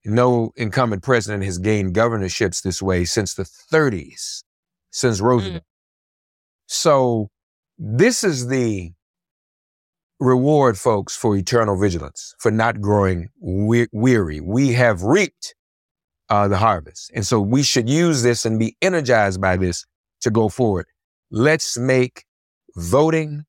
No 0.04 0.52
incumbent 0.56 1.02
president 1.02 1.44
has 1.44 1.58
gained 1.58 1.94
governorships 1.94 2.60
this 2.60 2.82
way 2.82 3.04
since 3.04 3.34
the 3.34 3.44
30s, 3.44 4.42
since 4.90 5.20
Roosevelt. 5.20 5.62
Mm. 5.62 5.66
So 6.66 7.30
this 7.78 8.24
is 8.24 8.48
the 8.48 8.92
reward 10.18 10.78
folks 10.78 11.16
for 11.16 11.36
eternal 11.36 11.78
vigilance, 11.78 12.34
for 12.38 12.50
not 12.50 12.80
growing 12.80 13.28
we- 13.40 13.88
weary. 13.92 14.40
We 14.40 14.72
have 14.72 15.02
reaped 15.02 15.54
uh, 16.28 16.48
the 16.48 16.56
harvest. 16.56 17.10
And 17.14 17.26
so 17.26 17.40
we 17.40 17.62
should 17.62 17.88
use 17.88 18.22
this 18.22 18.44
and 18.44 18.58
be 18.58 18.76
energized 18.82 19.40
by 19.40 19.56
this 19.56 19.84
to 20.22 20.30
go 20.30 20.48
forward. 20.48 20.86
Let's 21.30 21.78
make 21.78 22.24
voting 22.74 23.44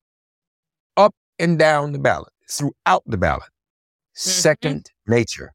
up 0.96 1.16
and 1.40 1.58
down 1.58 1.92
the 1.92 2.00
ballot, 2.00 2.34
throughout 2.50 3.04
the 3.06 3.18
ballot, 3.18 3.44
mm-hmm. 3.44 4.30
second 4.30 4.92
nature. 5.08 5.54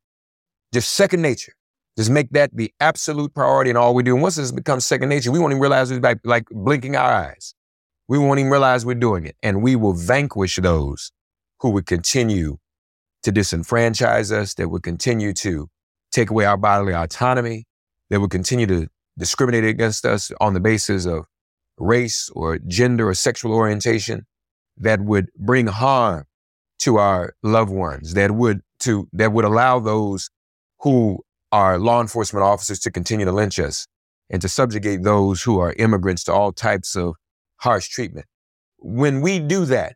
Just 0.72 0.94
second 0.94 1.22
nature. 1.22 1.52
Just 1.96 2.10
make 2.10 2.30
that 2.30 2.50
the 2.54 2.72
absolute 2.80 3.34
priority 3.34 3.70
in 3.70 3.76
all 3.76 3.94
we 3.94 4.02
do. 4.02 4.14
And 4.14 4.22
once 4.22 4.36
this 4.36 4.52
becomes 4.52 4.86
second 4.86 5.10
nature, 5.10 5.30
we 5.30 5.38
won't 5.38 5.52
even 5.52 5.60
realize 5.60 5.92
like, 5.92 6.20
like 6.24 6.46
blinking 6.50 6.96
our 6.96 7.12
eyes. 7.12 7.54
We 8.08 8.18
won't 8.18 8.40
even 8.40 8.50
realize 8.50 8.86
we're 8.86 8.94
doing 8.94 9.26
it. 9.26 9.36
And 9.42 9.62
we 9.62 9.76
will 9.76 9.92
vanquish 9.92 10.56
those 10.56 11.12
who 11.60 11.70
would 11.70 11.86
continue 11.86 12.58
to 13.22 13.32
disenfranchise 13.32 14.32
us, 14.32 14.54
that 14.54 14.68
would 14.68 14.82
continue 14.82 15.32
to 15.32 15.68
take 16.10 16.30
away 16.30 16.44
our 16.44 16.56
bodily 16.56 16.94
autonomy, 16.94 17.66
that 18.10 18.20
would 18.20 18.30
continue 18.30 18.66
to 18.66 18.88
discriminate 19.18 19.64
against 19.64 20.04
us 20.04 20.32
on 20.40 20.54
the 20.54 20.60
basis 20.60 21.06
of 21.06 21.26
race 21.78 22.30
or 22.34 22.58
gender 22.58 23.08
or 23.08 23.14
sexual 23.14 23.54
orientation, 23.54 24.26
that 24.76 25.00
would 25.00 25.28
bring 25.38 25.66
harm 25.66 26.24
to 26.80 26.96
our 26.96 27.34
loved 27.42 27.70
ones, 27.70 28.14
that 28.14 28.32
would 28.32 28.60
to 28.80 29.08
that 29.12 29.32
would 29.32 29.44
allow 29.44 29.78
those 29.78 30.30
who 30.80 31.20
are 31.52 31.78
law 31.78 32.00
enforcement 32.00 32.42
officers 32.42 32.80
to 32.80 32.90
continue 32.90 33.26
to 33.26 33.32
lynch 33.32 33.58
us 33.60 33.86
and 34.30 34.40
to 34.42 34.48
subjugate 34.48 35.02
those 35.02 35.42
who 35.42 35.60
are 35.60 35.74
immigrants 35.74 36.24
to 36.24 36.32
all 36.32 36.52
types 36.52 36.96
of 36.96 37.14
harsh 37.58 37.88
treatment. 37.88 38.26
When 38.78 39.20
we 39.20 39.38
do 39.38 39.66
that, 39.66 39.92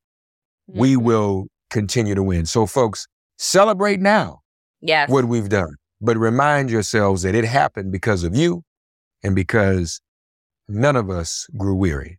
mm-hmm. 0.71 0.79
we 0.79 0.97
will 0.97 1.47
continue 1.71 2.15
to 2.15 2.23
win. 2.23 2.47
So, 2.47 2.67
folks, 2.67 3.09
celebrate 3.39 4.01
now 4.01 4.41
yes. 4.81 5.09
what 5.09 5.25
we've 5.25 5.49
done, 5.49 5.75
but 6.01 6.17
remind 6.17 6.71
yourselves 6.71 7.23
that 7.23 7.35
it 7.35 7.45
happened 7.45 7.91
because 7.91 8.23
of 8.23 8.37
you 8.37 8.63
and 9.23 9.35
because 9.35 10.01
none 10.69 10.97
of 10.97 11.11
us 11.11 11.47
grew 11.57 11.75
weary. 11.75 12.19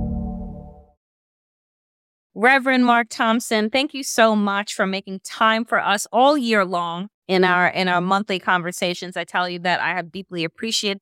Reverend 2.33 2.85
Mark 2.85 3.07
Thompson, 3.09 3.69
thank 3.69 3.93
you 3.93 4.03
so 4.03 4.35
much 4.37 4.73
for 4.73 4.87
making 4.87 5.19
time 5.19 5.65
for 5.65 5.79
us 5.79 6.07
all 6.13 6.37
year 6.37 6.63
long 6.63 7.09
in 7.27 7.43
our 7.43 7.67
in 7.67 7.89
our 7.89 7.99
monthly 7.99 8.39
conversations. 8.39 9.17
I 9.17 9.25
tell 9.25 9.49
you 9.49 9.59
that 9.59 9.81
I 9.81 9.89
have 9.89 10.11
deeply 10.11 10.45
appreciated 10.45 11.01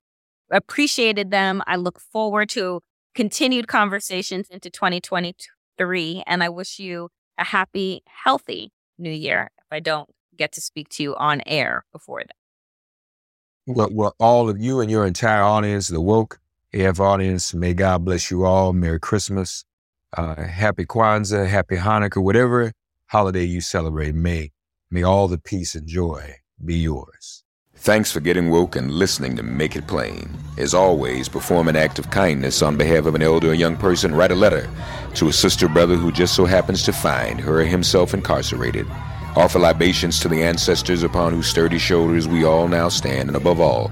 appreciated 0.51 1.29
them. 1.29 1.61
I 1.67 1.75
look 1.75 1.99
forward 1.99 2.49
to 2.49 2.81
continued 3.13 3.67
conversations 3.67 4.47
into 4.49 4.71
2023 4.71 6.23
and 6.25 6.43
I 6.43 6.49
wish 6.49 6.79
you 6.79 7.09
a 7.37 7.43
happy, 7.43 8.01
healthy 8.07 8.71
new 8.97 9.11
year 9.11 9.51
if 9.59 9.65
I 9.71 9.79
don't 9.79 10.09
get 10.35 10.51
to 10.53 10.61
speak 10.61 10.89
to 10.89 11.03
you 11.03 11.15
on 11.15 11.41
air 11.45 11.85
before 11.91 12.21
then. 12.21 13.75
Well, 13.75 13.89
well 13.91 14.15
all 14.19 14.49
of 14.49 14.59
you 14.59 14.79
and 14.79 14.89
your 14.89 15.05
entire 15.05 15.43
audience, 15.43 15.89
the 15.89 16.01
woke 16.01 16.39
AF 16.73 16.99
audience, 16.99 17.53
may 17.53 17.75
God 17.75 18.03
bless 18.03 18.31
you 18.31 18.45
all. 18.45 18.73
Merry 18.73 18.99
Christmas 18.99 19.65
uh, 20.17 20.43
happy 20.43 20.85
Kwanzaa, 20.85 21.47
happy 21.47 21.75
Hanukkah, 21.77 22.23
whatever 22.23 22.71
holiday 23.07 23.43
you 23.43 23.61
celebrate, 23.61 24.15
may, 24.15 24.51
may 24.91 25.03
all 25.03 25.27
the 25.27 25.37
peace 25.37 25.75
and 25.75 25.87
joy 25.87 26.35
be 26.63 26.75
yours. 26.75 27.43
Thanks 27.75 28.11
for 28.11 28.19
getting 28.19 28.49
woke 28.49 28.75
and 28.75 28.91
listening 28.91 29.37
to 29.37 29.43
Make 29.43 29.77
It 29.77 29.87
Plain. 29.87 30.29
As 30.57 30.73
always, 30.73 31.29
perform 31.29 31.69
an 31.69 31.77
act 31.77 31.97
of 31.97 32.11
kindness 32.11 32.61
on 32.61 32.75
behalf 32.75 33.05
of 33.05 33.15
an 33.15 33.21
elder 33.21 33.51
or 33.51 33.53
young 33.53 33.77
person. 33.77 34.13
Write 34.13 34.31
a 34.31 34.35
letter 34.35 34.69
to 35.15 35.29
a 35.29 35.33
sister 35.33 35.69
brother 35.69 35.95
who 35.95 36.11
just 36.11 36.35
so 36.35 36.45
happens 36.45 36.83
to 36.83 36.91
find 36.91 37.39
her 37.39 37.61
or 37.61 37.63
himself 37.63 38.13
incarcerated. 38.13 38.85
Offer 39.37 39.59
libations 39.59 40.19
to 40.19 40.27
the 40.27 40.43
ancestors 40.43 41.03
upon 41.03 41.33
whose 41.33 41.47
sturdy 41.47 41.77
shoulders 41.77 42.27
we 42.27 42.43
all 42.43 42.67
now 42.67 42.89
stand, 42.89 43.29
and 43.29 43.37
above 43.37 43.61
all, 43.61 43.91